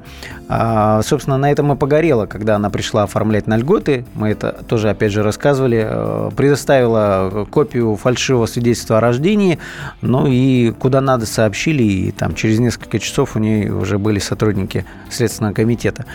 а, 0.49 1.01
собственно, 1.01 1.37
на 1.37 1.51
этом 1.51 1.71
и 1.71 1.75
погорела, 1.75 2.25
когда 2.25 2.55
она 2.55 2.69
пришла 2.69 3.03
оформлять 3.03 3.47
на 3.47 3.57
льготы. 3.57 4.05
Мы 4.13 4.29
это 4.29 4.63
тоже, 4.67 4.89
опять 4.89 5.11
же, 5.11 5.23
рассказывали. 5.23 5.85
э, 5.89 6.31
Предоставила 6.35 7.47
копию 7.49 7.95
фальшивого 7.95 8.45
свидетельства 8.45 8.97
о 8.97 8.99
рождении, 8.99 9.59
ну 10.01 10.27
и 10.27 10.71
куда 10.71 11.01
надо 11.01 11.25
сообщили, 11.25 11.83
и 11.83 12.11
там 12.11 12.35
через 12.35 12.59
несколько 12.59 12.99
часов 12.99 13.35
у 13.35 13.39
нее 13.39 13.73
уже 13.73 13.92
были 13.97 14.19
сотрудники 14.19 14.85
Следственного 15.09 15.53
комитета. 15.53 16.05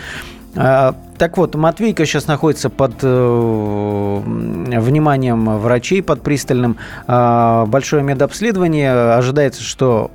А, 0.57 0.95
Так 1.19 1.37
вот, 1.37 1.55
Матвейка 1.55 2.07
сейчас 2.07 2.27
находится 2.27 2.71
под 2.71 2.95
э, 3.03 4.21
вниманием 4.25 5.59
врачей, 5.59 6.03
под 6.03 6.23
пристальным. 6.23 6.77
А, 7.07 7.67
Большое 7.67 8.03
медобследование. 8.03 9.14
Ожидается, 9.14 9.62
что 9.62 10.11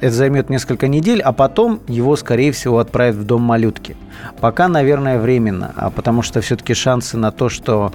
это 0.00 0.14
займет 0.14 0.48
несколько 0.48 0.88
недель, 0.88 1.20
а 1.20 1.32
потом 1.32 1.80
его, 1.86 2.16
скорее 2.16 2.52
всего, 2.52 2.78
отправят 2.78 3.16
в 3.16 3.24
дом 3.24 3.42
малютки. 3.42 3.96
Пока, 4.40 4.68
наверное, 4.68 5.18
временно, 5.18 5.72
а 5.76 5.90
потому 5.90 6.22
что 6.22 6.40
все-таки 6.40 6.74
шансы 6.74 7.16
на 7.16 7.30
то, 7.30 7.48
что 7.48 7.92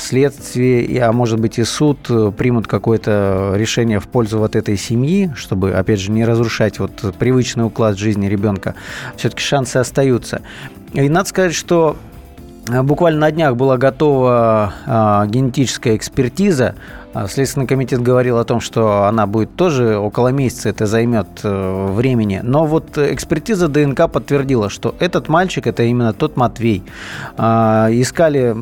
следствие, 0.00 0.84
и, 0.84 0.98
а 0.98 1.12
может 1.12 1.40
быть 1.40 1.58
и 1.58 1.64
суд 1.64 1.98
э, 2.08 2.30
примут 2.36 2.68
какое-то 2.68 3.54
решение 3.56 3.98
в 3.98 4.06
пользу 4.06 4.38
вот 4.38 4.54
этой 4.54 4.76
семьи, 4.76 5.32
чтобы, 5.34 5.72
опять 5.72 5.98
же, 5.98 6.12
не 6.12 6.24
разрушать 6.24 6.78
вот 6.78 7.14
привычный 7.18 7.64
уклад 7.64 7.98
жизни 7.98 8.26
ребенка, 8.26 8.76
все-таки 9.16 9.42
шансы 9.42 9.78
остаются. 9.78 10.42
И 10.92 11.08
надо 11.08 11.28
сказать, 11.28 11.54
что 11.54 11.96
э, 12.68 12.82
Буквально 12.82 13.20
на 13.20 13.30
днях 13.32 13.56
была 13.56 13.76
готова 13.76 14.72
а, 14.86 15.26
генетическая 15.26 15.96
экспертиза 15.96 16.76
А 16.76 16.99
Следственный 17.28 17.66
комитет 17.66 18.00
говорил 18.02 18.38
о 18.38 18.44
том, 18.44 18.60
что 18.60 19.04
она 19.04 19.26
будет 19.26 19.56
тоже 19.56 19.96
около 19.98 20.28
месяца, 20.28 20.68
это 20.68 20.86
займет 20.86 21.26
э, 21.42 21.86
времени. 21.92 22.40
Но 22.42 22.66
вот 22.66 22.96
экспертиза 22.98 23.66
ДНК 23.66 24.08
подтвердила, 24.08 24.70
что 24.70 24.94
этот 25.00 25.28
мальчик 25.28 25.66
это 25.66 25.82
именно 25.82 26.12
тот 26.12 26.36
Матвей. 26.36 26.84
А, 27.36 27.88
Искали 27.90 28.54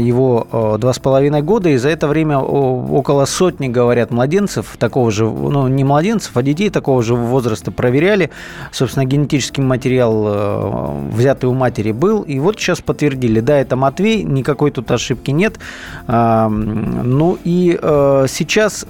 его 0.00 0.78
два 0.80 0.92
с 0.94 0.98
половиной 0.98 1.42
года, 1.42 1.68
и 1.68 1.76
за 1.76 1.90
это 1.90 2.08
время 2.08 2.38
около 2.38 3.26
сотни, 3.26 3.68
говорят, 3.68 4.10
младенцев 4.10 4.76
такого 4.78 5.10
же, 5.10 5.24
ну 5.26 5.68
не 5.68 5.84
младенцев, 5.84 6.34
а 6.36 6.42
детей 6.42 6.70
такого 6.70 7.02
же 7.02 7.14
возраста 7.14 7.70
проверяли. 7.70 8.30
Собственно, 8.72 9.04
генетический 9.04 9.62
материал, 9.62 10.24
э, 10.26 11.10
взятый 11.12 11.50
у 11.50 11.54
матери, 11.54 11.92
был. 11.92 12.22
И 12.22 12.38
вот 12.38 12.58
сейчас 12.58 12.80
подтвердили, 12.80 13.40
да, 13.40 13.58
это 13.58 13.76
Матвей, 13.76 14.22
никакой 14.22 14.70
тут 14.70 14.90
ошибки 14.90 15.32
нет. 15.32 15.58
А, 16.06 16.48
Ну 16.48 17.36
и 17.44 17.73
э, 17.80 18.26
сейчас 18.28 18.86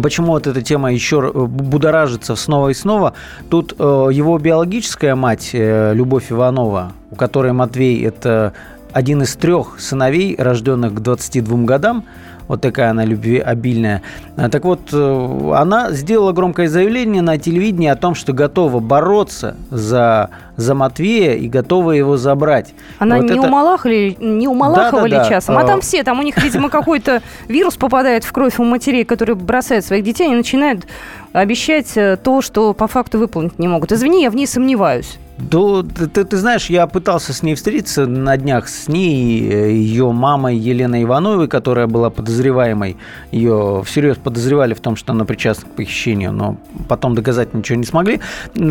Почему 0.00 0.28
вот 0.28 0.46
эта 0.46 0.62
тема 0.62 0.90
еще 0.90 1.32
будоражится 1.32 2.34
снова 2.34 2.70
и 2.70 2.74
снова? 2.74 3.12
Тут 3.50 3.74
э, 3.78 4.08
его 4.10 4.38
биологическая 4.38 5.14
мать, 5.14 5.50
э, 5.52 5.92
Любовь 5.94 6.32
Иванова, 6.32 6.92
у 7.10 7.14
которой 7.14 7.52
Матвей– 7.52 8.02
это 8.06 8.54
один 8.92 9.22
из 9.22 9.34
трех 9.36 9.80
сыновей, 9.80 10.34
рожденных 10.38 10.94
к 10.94 11.00
22 11.00 11.64
годам, 11.64 12.04
вот 12.48 12.60
такая 12.60 12.90
она 12.90 13.04
любвеобильная. 13.04 14.02
А, 14.36 14.48
Так 14.48 14.64
вот, 14.64 14.80
э, 14.92 15.52
она 15.54 15.92
сделала 15.92 16.32
громкое 16.32 16.68
заявление 16.68 17.22
на 17.22 17.38
телевидении 17.38 17.88
о 17.88 17.96
том, 17.96 18.14
что 18.14 18.32
готова 18.32 18.80
бороться 18.80 19.56
за, 19.70 20.30
за 20.56 20.74
Матвея 20.74 21.34
и 21.34 21.48
готова 21.48 21.92
его 21.92 22.16
забрать. 22.16 22.74
Она 22.98 23.16
Вот 23.16 23.24
не, 23.24 23.30
это- 23.38 23.42
умалахали, 23.48 24.16
не 24.20 24.48
умалаховали 24.48 25.10
Да-да-да. 25.12 25.28
часом, 25.28 25.56
а 25.58 25.62
А. 25.62 25.66
там 25.66 25.80
все, 25.80 26.02
там 26.04 26.18
у 26.18 26.22
них, 26.22 26.42
видимо, 26.42 26.68
какой-то 26.68 27.22
вирус 27.48 27.76
попадает 27.76 28.24
в 28.24 28.32
кровь 28.32 28.58
у 28.58 28.64
матерей, 28.64 29.04
которые 29.04 29.36
бросают 29.36 29.84
своих 29.84 30.04
детей, 30.04 30.26
они 30.26 30.36
начинают 30.36 30.86
обещать 31.32 31.92
э, 31.96 32.16
то, 32.22 32.42
что 32.42 32.74
по 32.74 32.86
факту 32.86 33.18
выполнить 33.18 33.58
не 33.58 33.68
могут. 33.68 33.92
Извини, 33.92 34.22
я 34.22 34.30
в 34.30 34.34
ней 34.36 34.46
сомневаюсь. 34.46 35.18
Да, 35.50 35.82
ты, 35.82 36.24
ты- 36.24 36.36
знаешь, 36.36 36.66
я 36.70 36.86
пытался 36.86 37.32
с 37.32 37.42
ней 37.42 37.54
встретиться 37.56 38.06
на 38.06 38.36
днях 38.36 38.68
с 38.68 38.86
ней, 38.86 39.40
ее 39.40 40.12
мамой 40.12 40.56
Еленой 40.56 41.02
Ивановой, 41.02 41.48
которая 41.48 41.88
была 41.88 42.10
подозреваемой. 42.10 42.96
Ее 43.32 43.82
всерьез 43.84 44.18
подозревали 44.18 44.74
в 44.74 44.80
том, 44.80 44.94
что 44.94 45.12
она 45.12 45.24
причастна 45.24 45.68
к 45.68 45.74
похищению, 45.74 46.32
но 46.32 46.56
потом 46.88 47.16
доказать 47.16 47.54
ничего 47.54 47.76
не 47.78 47.84
смогли. 47.84 48.20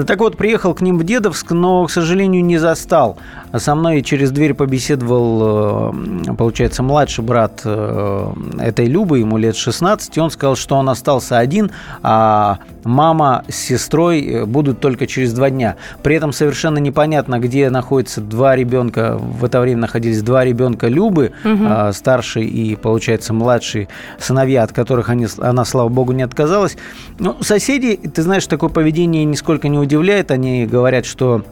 Так 0.08 0.20
вот, 0.20 0.38
приехал 0.38 0.74
к 0.74 0.82
ним 0.82 0.98
в 0.98 1.04
Дедовск, 1.04 1.52
но, 1.52 1.86
к 1.86 1.92
сожалению, 1.92 2.44
не 2.46 2.58
застал. 2.58 3.18
Со 3.54 3.76
мной 3.76 4.02
через 4.02 4.32
дверь 4.32 4.54
побеседовал, 4.54 5.92
э, 5.94 6.34
получается, 6.38 6.84
младший 6.84 7.24
брат 7.26 7.62
э, 7.66 8.34
этой 8.60 8.86
Любы, 8.86 9.20
ему 9.20 9.38
лет 9.38 9.58
16, 9.58 10.16
и 10.16 10.20
он 10.22 10.32
сказал, 10.32 10.56
что 10.56 10.76
он 10.76 10.88
остался 10.88 11.38
один, 11.38 11.72
а 12.02 12.60
мама 12.86 13.44
с 13.50 13.56
сестрой 13.56 14.22
э, 14.26 14.46
будут 14.46 14.80
только 14.80 15.06
через 15.06 15.34
два 15.34 15.50
дня. 15.50 15.76
При 16.02 16.16
этом 16.16 16.32
совершенно 16.32 16.61
непонятно, 16.78 17.40
где 17.40 17.70
находятся 17.70 18.22
два 18.22 18.56
ребенка. 18.56 19.18
В 19.18 19.46
это 19.46 19.60
время 19.60 19.82
находились 19.82 20.22
два 20.22 20.44
ребенка 20.46 20.88
Любы, 20.88 21.32
а, 21.44 21.92
старший 21.94 22.46
и, 22.46 22.76
получается, 22.76 23.34
младший 23.34 23.90
сыновья, 24.20 24.64
от 24.64 24.74
которых 24.74 25.10
они, 25.10 25.28
она, 25.38 25.66
слава 25.66 25.90
богу, 25.90 26.12
не 26.12 26.24
отказалась. 26.24 26.78
Ну, 27.20 27.38
соседи, 27.42 27.96
ты 27.96 28.22
знаешь, 28.22 28.46
такое 28.48 28.70
поведение 28.70 29.26
нисколько 29.26 29.68
не 29.68 29.78
удивляет. 29.78 30.32
Они 30.32 30.66
говорят, 30.66 31.06
что 31.06 31.44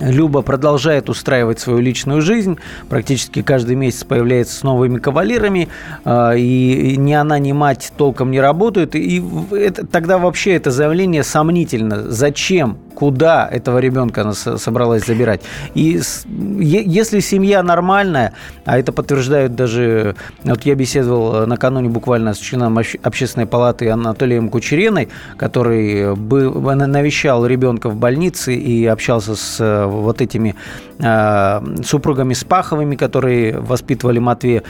Люба 0.00 0.42
продолжает 0.42 1.08
устраивать 1.08 1.58
свою 1.58 1.80
личную 1.80 2.22
жизнь, 2.22 2.56
практически 2.88 3.42
каждый 3.42 3.74
месяц 3.76 4.04
появляется 4.04 4.54
с 4.58 4.62
новыми 4.62 4.98
кавалерами, 4.98 5.68
а, 6.04 6.32
и 6.34 6.96
ни 6.96 7.12
она, 7.12 7.38
ни 7.38 7.52
мать 7.52 7.92
толком 7.96 8.30
не 8.30 8.40
работают, 8.40 8.94
и 8.94 9.22
это- 9.50 9.86
тогда 9.86 10.18
вообще 10.18 10.52
это 10.54 10.70
заявление 10.70 11.22
сомнительно. 11.24 12.10
Зачем? 12.10 12.78
Куда 12.94 13.48
этого 13.48 13.78
ребенка 13.78 14.22
она 14.22 14.32
со- 14.32 14.58
собралась 14.58 15.06
забирать? 15.06 15.40
И 15.74 16.00
если 16.58 17.20
семья 17.20 17.62
нормальная, 17.62 18.32
а 18.64 18.78
это 18.78 18.92
подтверждают 18.92 19.54
даже... 19.54 20.16
Вот 20.42 20.62
я 20.64 20.74
беседовал 20.74 21.42
э, 21.42 21.46
накануне 21.46 21.88
буквально 21.88 22.34
с 22.34 22.38
членом 22.38 22.76
обще- 22.76 22.98
общественной 23.02 23.46
палаты 23.46 23.88
Анатолием 23.90 24.48
Кучереной, 24.48 25.08
который 25.36 26.16
был, 26.16 26.60
навещал 26.60 27.46
ребенка 27.46 27.88
в 27.88 27.96
больнице 27.96 28.54
и 28.56 28.84
общался 28.86 29.36
с 29.36 29.58
э, 29.60 29.87
вот 29.88 30.20
этими 30.20 30.54
э, 30.98 31.60
супругами 31.84 32.34
Спаховыми, 32.34 32.96
которые 32.96 33.58
воспитывали 33.58 34.18
Матвея. 34.18 34.62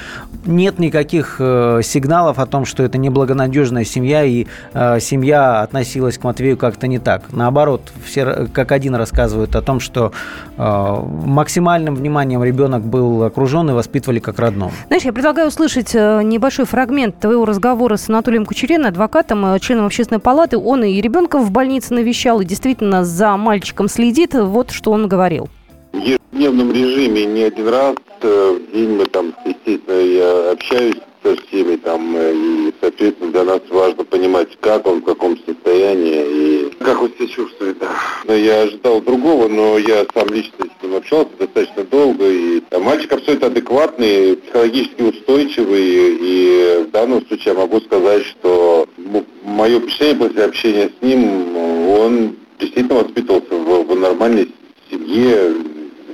Нет 0.46 0.78
никаких 0.78 1.36
э, 1.38 1.80
сигналов 1.82 2.38
о 2.38 2.46
том, 2.46 2.64
что 2.64 2.82
это 2.82 2.98
неблагонадежная 2.98 3.84
семья, 3.84 4.24
и 4.24 4.46
э, 4.72 5.00
семья 5.00 5.62
относилась 5.62 6.18
к 6.18 6.24
Матвею 6.24 6.56
как-то 6.56 6.86
не 6.86 6.98
так. 6.98 7.24
Наоборот, 7.32 7.92
все 8.04 8.48
как 8.52 8.72
один 8.72 8.94
рассказывают 8.94 9.56
о 9.56 9.62
том, 9.62 9.80
что 9.80 10.12
максимальным 10.56 11.94
вниманием 11.94 12.42
ребенок 12.42 12.82
был 12.82 13.24
окружен 13.24 13.70
и 13.70 13.72
воспитывали 13.72 14.18
как 14.18 14.38
родного. 14.38 14.72
Знаешь, 14.88 15.04
я 15.04 15.12
предлагаю 15.12 15.48
услышать 15.48 15.94
небольшой 15.94 16.64
фрагмент 16.64 17.18
твоего 17.18 17.44
разговора 17.44 17.96
с 17.96 18.08
Анатолием 18.08 18.44
Кучериным, 18.44 18.88
адвокатом, 18.88 19.58
членом 19.60 19.86
общественной 19.86 20.20
палаты. 20.20 20.58
Он 20.58 20.84
и 20.84 21.00
ребенка 21.00 21.38
в 21.38 21.50
больнице 21.50 21.94
навещал, 21.94 22.40
и 22.40 22.44
действительно 22.44 23.04
за 23.04 23.36
мальчиком 23.36 23.88
следит. 23.88 24.34
Вот 24.34 24.70
что 24.70 24.92
он 24.92 25.07
говорил. 25.08 25.48
В 25.92 25.98
ежедневном 25.98 26.72
режиме 26.72 27.24
не 27.24 27.42
один 27.42 27.68
раз 27.68 27.96
э, 28.20 28.58
в 28.58 28.72
день 28.72 28.90
мы 28.90 29.06
там, 29.06 29.34
естественно, 29.44 29.98
я 29.98 30.50
общаюсь 30.52 30.96
со 31.22 31.36
всеми 31.36 31.76
там, 31.76 32.14
э, 32.16 32.32
и, 32.34 32.74
соответственно, 32.80 33.32
для 33.32 33.44
нас 33.44 33.60
важно 33.70 34.04
понимать, 34.04 34.48
как 34.60 34.86
он, 34.86 35.00
в 35.00 35.04
каком 35.04 35.38
состоянии 35.44 36.68
и 36.68 36.72
как 36.78 37.02
он 37.02 37.10
себя 37.18 37.28
чувствует. 37.28 37.78
Да. 37.78 37.90
Но 38.24 38.34
я 38.34 38.62
ожидал 38.62 39.00
другого, 39.00 39.48
но 39.48 39.78
я 39.78 40.06
сам 40.14 40.28
лично 40.28 40.66
с 40.66 40.82
ним 40.82 40.96
общался 40.96 41.30
достаточно 41.38 41.84
долго, 41.84 42.28
и 42.28 42.62
э, 42.70 42.78
мальчик 42.78 43.12
абсолютно 43.12 43.48
адекватный, 43.48 44.36
психологически 44.36 45.02
устойчивый, 45.02 46.18
и 46.20 46.84
в 46.86 46.90
данном 46.90 47.26
случае 47.26 47.54
я 47.54 47.60
могу 47.60 47.80
сказать, 47.80 48.24
что 48.24 48.86
мое 49.42 49.80
впечатление 49.80 50.16
после 50.16 50.44
общения 50.44 50.90
с 50.98 51.02
ним, 51.02 51.56
он 51.56 52.36
действительно 52.60 53.02
воспитывался 53.02 53.54
в, 53.54 53.86
в 53.86 53.98
нормальной 53.98 54.52
семье, 55.08 55.54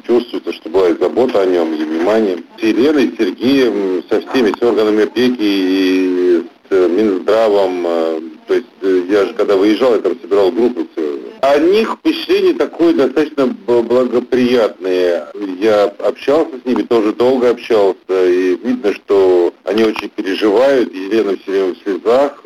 чувствуется, 0.07 0.53
что 0.53 0.69
была 0.69 0.91
и 0.91 0.99
забота 0.99 1.43
о 1.43 1.47
нем, 1.47 1.75
и 1.75 1.85
внимание. 1.85 2.39
С 2.59 2.63
Еленой, 2.63 3.13
с 3.13 3.19
Сергеем, 3.19 4.05
со 4.09 4.21
всеми, 4.21 4.55
с 4.59 4.63
органами 4.63 5.05
опеки 5.05 5.37
и 5.41 6.43
с 6.69 6.73
э, 6.73 6.89
Минздравом. 6.89 7.85
э, 7.87 8.21
То 8.47 8.55
есть 8.55 8.67
э, 8.83 9.03
я 9.09 9.27
же 9.27 9.35
когда 9.35 9.57
выезжал, 9.57 9.95
я 9.95 10.01
там 10.01 10.19
собирал 10.21 10.53
группу. 10.53 10.87
всё. 10.93 11.19
О 11.41 11.59
них 11.59 11.97
впечатление 11.99 12.55
такое 12.55 12.95
достаточно 12.95 13.47
благоприятное. 13.47 15.29
Я 15.61 15.85
общался 15.85 16.53
с 16.63 16.67
ними, 16.67 16.83
тоже 16.83 17.13
долго 17.13 17.51
общался, 17.51 17.97
и 18.09 18.57
видно, 18.63 18.95
что 18.95 19.53
они 19.65 19.85
очень 19.85 20.09
переживают. 20.09 20.95
Елена 20.95 21.37
все 21.43 21.51
время 21.51 21.75
в 21.75 21.79
слезах. 21.83 22.43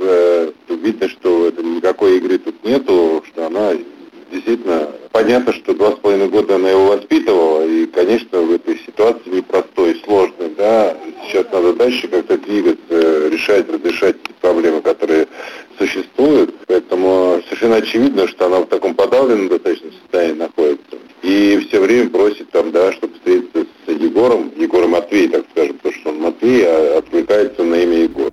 Видно, 0.69 1.09
что 1.09 1.47
это 1.47 1.63
никакой 1.63 2.17
игры 2.17 2.39
тут 2.39 2.65
нету, 2.65 3.23
что 3.29 3.47
она 3.47 3.73
действительно 4.33 4.88
понятно, 5.19 5.53
что 5.53 5.75
два 5.75 5.91
с 5.91 5.97
половиной 5.97 6.29
года 6.29 6.55
она 6.55 6.71
его 6.71 6.87
воспитывала, 6.87 7.67
и, 7.67 7.87
конечно, 7.87 8.41
в 8.41 8.53
этой 8.53 8.79
ситуации 8.87 9.31
непростой, 9.31 10.01
сложной, 10.05 10.51
да, 10.57 10.97
сейчас 11.27 11.45
надо 11.53 11.73
дальше 11.73 12.07
как-то 12.07 12.39
двигаться, 12.39 13.29
решать, 13.29 13.69
разрешать 13.69 14.23
те 14.23 14.33
проблемы, 14.41 14.81
которые 14.81 15.27
существуют, 15.77 16.55
поэтому 16.69 17.41
совершенно 17.47 17.77
очевидно, 17.77 18.29
что 18.29 18.47
она 18.47 18.61
в 18.61 18.67
таком 18.67 18.95
подавленном 18.95 19.49
достаточно 19.49 19.91
состоянии 19.91 20.39
находится, 20.39 20.97
и 21.23 21.67
все 21.67 21.81
время 21.81 22.11
просит 22.11 22.49
там, 22.53 22.71
да, 22.71 22.93
чтобы 22.93 23.15
встретиться 23.15 23.67
с 23.87 23.91
Егором, 23.91 24.53
Егором 24.57 24.91
Матвей, 24.91 25.29
так 25.29 25.45
скажем, 25.51 25.79
потому 25.79 25.95
что 25.97 26.11
он 26.11 26.21
Матвей, 26.21 26.63
а 26.65 26.99
откликается 26.99 27.65
на 27.65 27.75
имя 27.75 28.05
Егор. 28.05 28.31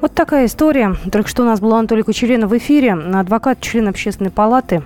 Вот 0.00 0.14
такая 0.14 0.46
история. 0.46 0.96
Только 1.12 1.28
что 1.28 1.42
у 1.42 1.44
нас 1.44 1.60
был 1.60 1.74
Анатолий 1.74 2.02
Кучеренов 2.02 2.50
в 2.50 2.56
эфире, 2.56 2.94
адвокат, 2.94 3.60
член 3.60 3.88
общественной 3.88 4.30
палаты. 4.30 4.82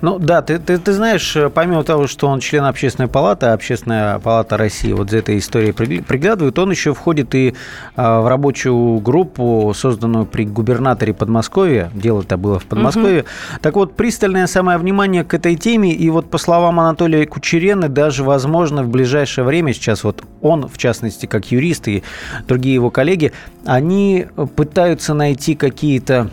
Ну 0.00 0.18
да, 0.18 0.42
ты, 0.42 0.58
ты, 0.58 0.78
ты 0.78 0.92
знаешь, 0.92 1.36
э, 1.36 1.50
помимо 1.50 1.84
того, 1.84 2.06
что 2.06 2.28
он 2.28 2.40
член 2.40 2.64
общественной 2.64 3.08
палаты, 3.08 3.46
а 3.46 3.52
общественная 3.52 4.18
палата 4.18 4.56
России 4.56 4.92
вот 4.92 5.10
за 5.10 5.18
этой 5.18 5.38
историей 5.38 5.72
пригля- 5.72 6.02
приглядывает, 6.02 6.58
он 6.58 6.70
еще 6.70 6.94
входит 6.94 7.34
и 7.34 7.54
а, 7.96 8.20
в 8.20 8.28
рабочую 8.28 8.98
группу, 8.98 9.72
созданную 9.74 10.26
при 10.26 10.44
губернаторе 10.44 11.14
Подмосковья. 11.14 11.90
Дело-то 11.94 12.36
было 12.36 12.58
в 12.58 12.66
Подмосковье. 12.66 13.24
Так 13.62 13.76
вот, 13.76 13.94
пристальное 13.94 14.46
самое 14.46 14.78
внимание 14.78 15.24
к 15.24 15.34
этой 15.34 15.56
теме, 15.56 15.92
и 15.92 16.10
вот 16.10 16.30
по 16.30 16.38
словам 16.38 16.80
Анатолия 16.80 17.26
Кучерена, 17.26 17.88
даже, 17.88 18.24
возможно, 18.24 18.82
в 18.82 18.88
ближайшее 18.88 19.44
время, 19.44 19.72
сейчас 19.72 20.04
вот 20.04 20.22
он, 20.40 20.68
в 20.68 20.78
частности, 20.78 21.26
как 21.26 21.50
юрист 21.50 21.88
и 21.88 22.02
другие 22.46 22.74
его 22.74 22.90
коллеги, 22.90 23.32
они 23.64 24.26
пытаются 24.56 25.14
найти 25.14 25.54
какие-то 25.54 26.28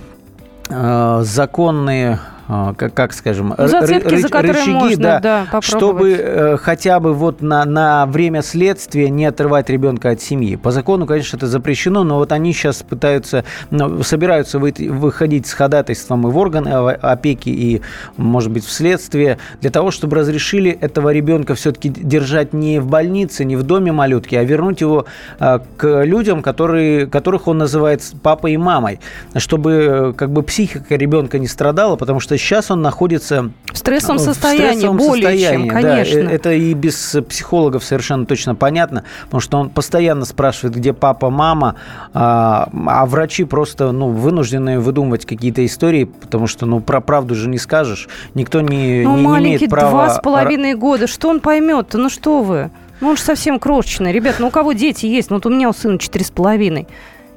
э, 0.70 1.22
законные 1.24 2.20
как, 2.48 2.94
как 2.94 3.14
скажем, 3.14 3.54
Ну, 3.58 3.68
зацепки, 3.68 4.16
за 4.16 4.30
которые 4.30 4.66
можно, 4.66 5.20
да, 5.22 5.48
попробовать. 5.52 5.66
чтобы 5.66 6.12
э, 6.12 6.58
хотя 6.58 7.00
бы 7.00 7.14
вот 7.14 7.42
на, 7.42 7.66
на 7.66 8.06
время 8.06 8.42
следствия 8.42 9.10
не 9.10 9.26
отрывать 9.26 9.70
ребенка 9.70 10.12
от 10.12 10.22
семьи. 10.22 10.56
По 10.56 10.72
закону, 10.72 11.06
конечно, 11.06 11.38
это 11.38 11.48
запрещено, 11.48 12.04
но 12.04 12.16
вот 12.16 12.32
они 12.32 12.54
сейчас 12.54 12.84
пытаются, 12.84 13.44
ну, 13.70 14.04
собираются 14.04 14.60
выходить 14.60 15.48
с 15.48 15.54
ходатайством 15.54 16.28
и 16.28 16.32
в 16.32 16.38
органы 16.38 16.70
опеки, 16.70 17.50
и, 17.50 17.82
может 18.18 18.52
быть, 18.52 18.66
в 18.66 18.72
следствие, 18.72 19.38
для 19.62 19.70
того, 19.72 19.92
чтобы 19.92 20.18
разрешили 20.18 20.72
этого 20.72 21.12
ребенка 21.14 21.56
все-таки 21.56 21.90
держать 21.90 22.54
не 22.54 22.80
в 22.80 22.88
больнице, 22.88 23.46
не 23.46 23.56
в 23.56 23.64
доме 23.64 23.92
малютки, 23.92 24.36
а 24.36 24.44
вернуть 24.44 24.82
его 24.82 25.06
а, 25.40 25.62
к 25.78 26.04
людям, 26.04 26.42
которые, 26.42 27.08
которых 27.08 27.48
он 27.48 27.58
называет 27.60 28.02
папой 28.24 28.54
и 28.54 28.58
мамой, 28.58 29.00
чтобы 29.36 29.72
э, 29.72 30.14
как 30.14 30.32
бы 30.32 30.44
психика 30.44 30.96
ребенка 30.96 31.40
не 31.40 31.48
страдала, 31.48 31.96
потому 31.96 32.20
что 32.20 32.36
сейчас 32.42 32.72
он 32.72 32.82
находится 32.82 33.52
В 33.72 33.78
стрессовом 33.78 34.18
в 34.18 34.22
состоянии, 34.22 34.68
стрессовом 34.70 34.98
более 34.98 35.30
состоянии, 35.30 35.68
чем, 35.70 35.76
да. 35.76 35.82
конечно. 35.82 36.20
Э, 36.20 36.30
это 36.30 36.52
и 36.52 36.74
без 36.74 37.18
психологов 37.28 37.84
совершенно 37.84 38.26
точно 38.26 38.56
понятно, 38.56 39.04
потому 39.26 39.42
что 39.42 39.58
он 39.58 39.70
постоянно 39.70 40.26
спрашивает, 40.26 40.76
где 40.76 40.94
папа, 40.94 41.30
мама, 41.30 41.76
а, 42.14 42.70
а 42.88 43.06
врачи 43.06 43.44
просто 43.44 43.92
ну, 43.92 44.10
вынуждены 44.10 44.80
выдумывать 44.80 45.26
какие-то 45.26 45.66
истории, 45.66 46.06
потому 46.06 46.48
что 46.48 46.66
ну 46.66 46.80
про 46.80 47.02
правду 47.02 47.36
же 47.36 47.48
не 47.50 47.58
скажешь, 47.58 48.10
никто 48.34 48.62
не, 48.62 49.04
Ну, 49.04 49.18
не, 49.18 49.26
не 49.26 49.56
имеет 49.56 49.70
права. 49.70 49.90
два 49.90 50.10
с 50.10 50.20
половиной 50.20 50.76
года, 50.76 51.08
что 51.08 51.30
он 51.30 51.40
поймет-то? 51.40 51.98
Ну, 51.98 52.10
что 52.10 52.42
вы? 52.42 52.72
Ну, 53.02 53.10
он 53.10 53.18
же 53.18 53.24
совсем 53.24 53.60
крошечный. 53.60 54.12
Ребят, 54.12 54.36
ну, 54.40 54.48
у 54.48 54.52
кого 54.52 54.74
дети 54.74 55.08
есть? 55.08 55.30
Ну, 55.32 55.38
вот 55.38 55.46
у 55.48 55.50
меня 55.50 55.70
у 55.70 55.74
сына 55.74 55.98
четыре 55.98 56.24
с 56.24 56.30
половиной. 56.30 56.88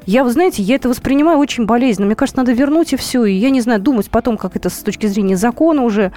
Я, 0.06 0.24
вы 0.24 0.32
знаете, 0.32 0.62
я 0.62 0.76
это 0.76 0.88
воспринимаю 0.88 1.38
очень 1.38 1.66
болезненно. 1.66 2.06
Мне 2.06 2.16
кажется, 2.16 2.38
надо 2.38 2.52
вернуть 2.52 2.92
и 2.92 2.96
все. 2.96 3.24
И 3.24 3.34
я 3.34 3.50
не 3.50 3.60
знаю, 3.60 3.80
думать 3.80 4.10
потом, 4.10 4.36
как 4.36 4.56
это 4.56 4.70
с 4.70 4.78
точки 4.78 5.06
зрения 5.06 5.36
закона 5.36 5.82
уже 5.82 6.12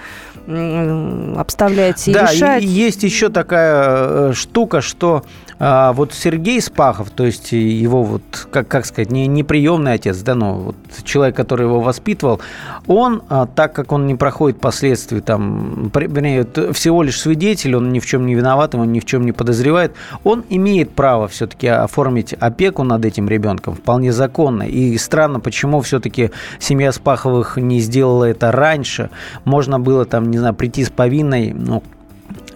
обставляется 1.38 2.12
и 2.12 2.13
Да, 2.13 2.32
решать. 2.32 2.63
и 2.63 2.67
есть 2.67 3.04
еще 3.04 3.30
такая 3.30 4.30
э, 4.30 4.34
штука, 4.34 4.82
что 4.82 5.23
а, 5.60 5.93
вот 5.93 6.13
Сергей 6.13 6.62
Спахов, 6.62 7.10
то 7.10 7.26
есть 7.26 7.52
его 7.52 8.04
вот, 8.04 8.21
как, 8.52 8.67
как 8.67 8.86
сказать, 8.86 9.12
не, 9.12 9.26
не 9.26 9.43
приемный 9.43 9.93
отец, 9.93 10.17
да, 10.17 10.36
но 10.36 10.54
вот 10.54 10.76
человек, 11.04 11.36
который 11.36 11.65
его 11.65 11.82
воспитывал, 11.82 12.39
он, 12.86 13.23
а, 13.30 13.47
так 13.47 13.73
как 13.73 13.91
он 13.91 14.06
не 14.06 14.13
проходит 14.13 14.60
последствий, 14.60 15.19
там, 15.19 15.91
вернее, 15.95 16.45
всего 16.73 17.02
лишь 17.02 17.19
свидетель, 17.19 17.76
он 17.76 17.91
ни 17.91 18.00
в 18.00 18.06
чем 18.06 18.28
не 18.28 18.36
виноват, 18.36 18.76
он 18.76 18.91
ни 18.91 19.00
в 19.00 19.06
чем 19.06 19.26
не 19.26 19.32
подозревает, 19.32 19.93
он 20.23 20.45
имеет 20.50 20.91
право 20.91 21.28
все-таки 21.28 21.67
оформить 21.67 22.34
опеку 22.34 22.84
над 22.84 23.04
этим 23.04 23.28
ребенком, 23.28 23.77
вполне 23.78 24.12
законно. 24.12 24.63
И 24.63 24.98
странно, 24.98 25.40
почему 25.40 25.82
все-таки 25.82 26.32
семья 26.60 26.92
Спаховых 26.92 27.58
не 27.58 27.80
сделала 27.80 28.26
это 28.26 28.52
раньше. 28.52 29.10
Можно 29.46 29.80
было 29.80 30.06
там, 30.06 30.30
не 30.30 30.38
знаю, 30.38 30.54
прийти 30.54 30.84
с 30.84 30.90
повинной, 30.90 31.54
ну, 31.54 31.84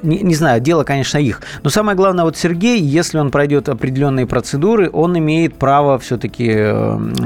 не, 0.04 0.20
не 0.20 0.36
знаю, 0.36 0.62
дело, 0.62 0.84
конечно, 0.84 1.18
их. 1.18 1.42
Но 1.64 1.70
самое 1.70 1.96
главное, 1.96 2.26
вот 2.26 2.38
Сергей, 2.38 2.80
если 2.82 3.18
он 3.18 3.32
пройдет 3.32 3.70
определенные 3.70 4.26
процедуры, 4.28 4.90
он 4.92 5.18
имеет 5.18 5.56
право 5.56 6.00
все-таки 6.00 6.52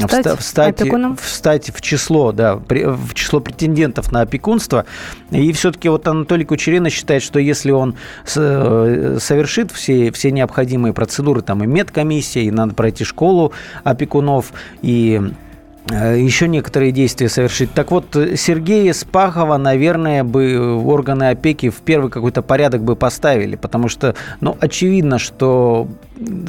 Стать 0.07 0.39
встать, 0.39 0.81
опекуном? 0.81 1.17
встать 1.17 1.71
в 1.75 1.81
число, 1.81 2.31
да, 2.31 2.55
в 2.55 3.13
число 3.13 3.39
претендентов 3.39 4.11
на 4.11 4.21
опекунство. 4.21 4.85
И 5.31 5.51
все-таки 5.53 5.89
вот 5.89 6.07
Анатолий 6.07 6.45
Кучерина 6.45 6.89
считает, 6.89 7.23
что 7.23 7.39
если 7.39 7.71
он 7.71 7.95
э, 8.35 9.17
совершит 9.19 9.71
все, 9.71 10.11
все 10.11 10.31
необходимые 10.31 10.93
процедуры, 10.93 11.41
там 11.41 11.63
и 11.63 11.67
медкомиссия, 11.67 12.43
и 12.43 12.51
надо 12.51 12.73
пройти 12.73 13.03
школу 13.03 13.53
опекунов, 13.83 14.53
и 14.81 15.21
э, 15.21 15.44
еще 15.91 16.47
некоторые 16.47 16.91
действия 16.91 17.29
совершить. 17.29 17.71
Так 17.73 17.91
вот, 17.91 18.15
э, 18.15 18.35
Сергея 18.35 18.91
Спахова, 18.93 19.57
наверное, 19.57 20.23
бы 20.23 20.81
органы 20.83 21.29
опеки 21.29 21.69
в 21.69 21.81
первый 21.81 22.09
какой-то 22.09 22.41
порядок 22.41 22.81
бы 22.81 22.95
поставили, 22.95 23.55
потому 23.55 23.87
что, 23.87 24.15
ну, 24.41 24.57
очевидно, 24.59 25.19
что 25.19 25.87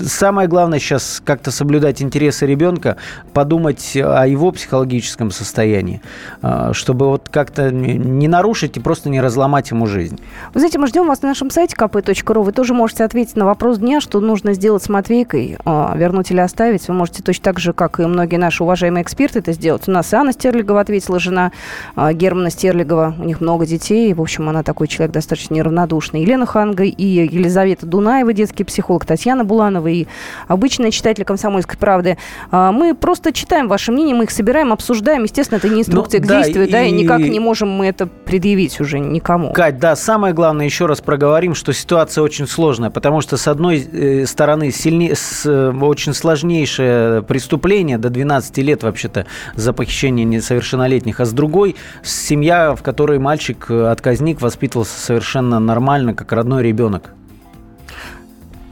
самое 0.05 0.49
главное 0.49 0.79
сейчас 0.79 1.21
как-то 1.25 1.51
соблюдать 1.51 2.01
интересы 2.01 2.47
ребенка, 2.47 2.97
подумать 3.33 3.97
о 3.97 4.27
его 4.27 4.53
психологическом 4.53 5.31
состоянии, 5.31 6.01
э, 6.43 6.71
чтобы 6.73 7.07
вот 7.07 7.29
как-то 7.29 7.71
не 7.71 7.97
не 7.97 8.29
нарушить 8.29 8.77
и 8.77 8.81
просто 8.81 9.11
не 9.11 9.21
разломать 9.21 9.71
ему 9.71 9.87
жизнь. 9.87 10.19
Вы 10.55 10.61
знаете, 10.61 10.79
мы 10.79 10.87
ждем 10.87 11.07
вас 11.07 11.23
на 11.23 11.29
нашем 11.29 11.51
сайте 11.51 11.77
kp.ru. 11.77 12.43
Вы 12.43 12.53
тоже 12.53 12.75
можете 12.75 13.05
ответить 13.05 13.37
на 13.37 13.45
вопрос 13.45 13.79
дня, 13.79 14.01
что 14.01 14.21
нужно 14.21 14.55
сделать 14.55 14.83
с 14.83 14.89
Матвейкой, 14.89 15.59
а, 15.65 15.95
вернуть 15.97 16.31
или 16.31 16.41
оставить. 16.41 16.89
Вы 16.89 16.95
можете 16.95 17.23
точно 17.23 17.45
так 17.45 17.59
же, 17.59 17.73
как 17.73 18.01
и 18.01 18.07
многие 18.07 18.37
наши 18.37 18.63
уважаемые 18.63 19.03
эксперты, 19.03 19.26
это 19.35 19.53
сделать. 19.53 19.89
У 19.89 19.91
нас 19.91 20.13
и 20.13 20.17
Анна 20.17 20.33
Стерлигова 20.33 20.81
ответила, 20.81 21.19
жена 21.19 21.51
а, 21.97 22.13
Германа 22.13 22.51
Стерлигова. 22.51 23.15
У 23.19 23.25
них 23.25 23.41
много 23.41 23.67
детей. 23.67 24.13
В 24.15 24.21
общем, 24.21 24.49
она 24.49 24.63
такой 24.63 24.87
человек 24.87 25.13
достаточно 25.13 25.55
неравнодушный. 25.55 26.21
Елена 26.23 26.47
Ханга 26.47 26.85
и 26.85 27.05
Елизавета 27.05 27.87
Дунаева, 27.87 28.33
детский 28.33 28.63
психолог, 28.65 29.05
Татьяна 29.07 29.45
Буланова 29.45 29.89
и 29.89 30.07
обычные 30.47 30.91
читатели 30.91 31.25
«Комсомольской 31.25 31.79
правды». 31.79 32.19
А, 32.51 32.71
Мы 32.73 32.95
просто 32.95 33.33
читаем 33.33 33.69
ваше 33.69 33.91
мнение, 33.93 34.15
мы 34.15 34.25
их 34.25 34.31
собираем, 34.31 34.73
обсуждаем. 34.73 35.25
Естественно, 35.25 35.59
это 35.59 35.69
не 35.69 35.81
инструкция 35.81 36.21
Ну, 36.21 36.27
к 36.27 36.29
да, 36.29 36.43
действию, 36.43 36.69
да, 36.71 36.83
и 36.83 36.91
и- 36.91 36.93
никак 36.93 37.21
не 37.21 37.41
можем 37.41 37.71
мы 37.71 37.87
это 37.87 38.07
предъявить 38.07 38.79
уже 38.81 38.99
никому. 38.99 39.53
Кать, 39.53 39.79
да, 39.79 39.97
самое 39.97 40.35
главное, 40.35 40.67
еще 40.67 40.87
раз 40.87 41.01
проговорим, 41.01 41.55
что 41.55 41.73
ситуация 41.73 42.23
очень 42.23 42.47
сложная, 42.47 42.91
потому 42.91 43.21
что, 43.23 43.37
с 43.37 43.49
одной 43.49 43.79
э, 43.91 44.27
стороны, 44.27 44.71
сильне, 44.71 45.15
с, 45.15 45.47
э, 45.47 45.73
очень 45.81 46.13
сложнейшее 46.15 47.23
преступление, 47.23 47.99
до 47.99 48.11
12 48.11 48.63
лет 48.63 48.85
вообще-то 49.17 49.27
за 49.55 49.73
похищение 49.73 50.25
несовершеннолетних, 50.25 51.21
а 51.21 51.25
с 51.25 51.33
другой, 51.33 51.77
семья, 52.03 52.75
в 52.75 52.83
которой 52.83 53.19
мальчик, 53.19 53.67
э, 53.69 53.87
отказник, 53.87 54.41
воспитывался 54.41 54.99
совершенно 54.99 55.59
нормально, 55.59 56.15
как 56.15 56.33
родной 56.33 56.63
ребенок. 56.63 57.11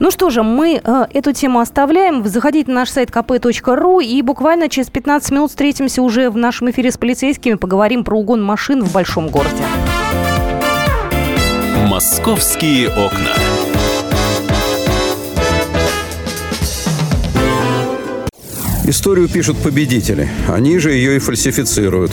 Ну 0.01 0.11
что 0.11 0.29
же, 0.31 0.43
мы 0.43 0.81
э, 0.83 1.07
эту 1.13 1.33
тему 1.33 1.61
оставляем. 1.61 2.27
Заходите 2.27 2.71
на 2.71 2.81
наш 2.81 2.91
сайт 2.91 3.11
kp.ru 3.11 4.03
и 4.03 4.23
буквально 4.23 4.69
через 4.69 4.91
15 4.91 5.31
минут 5.31 5.51
встретимся 5.51 6.03
уже 6.03 6.31
в 6.31 6.37
нашем 6.37 6.71
эфире 6.71 6.91
с 6.91 6.99
полицейскими. 6.99 7.55
Поговорим 7.55 8.05
про 8.05 8.19
угон 8.19 8.43
машин 8.43 8.83
в 8.83 8.93
большом 8.93 9.29
городе. 9.29 9.63
«Московские 11.89 12.89
окна». 12.89 13.54
Историю 18.87 19.29
пишут 19.29 19.57
победители. 19.57 20.29
Они 20.47 20.79
же 20.79 20.93
ее 20.93 21.17
и 21.17 21.19
фальсифицируют. 21.19 22.13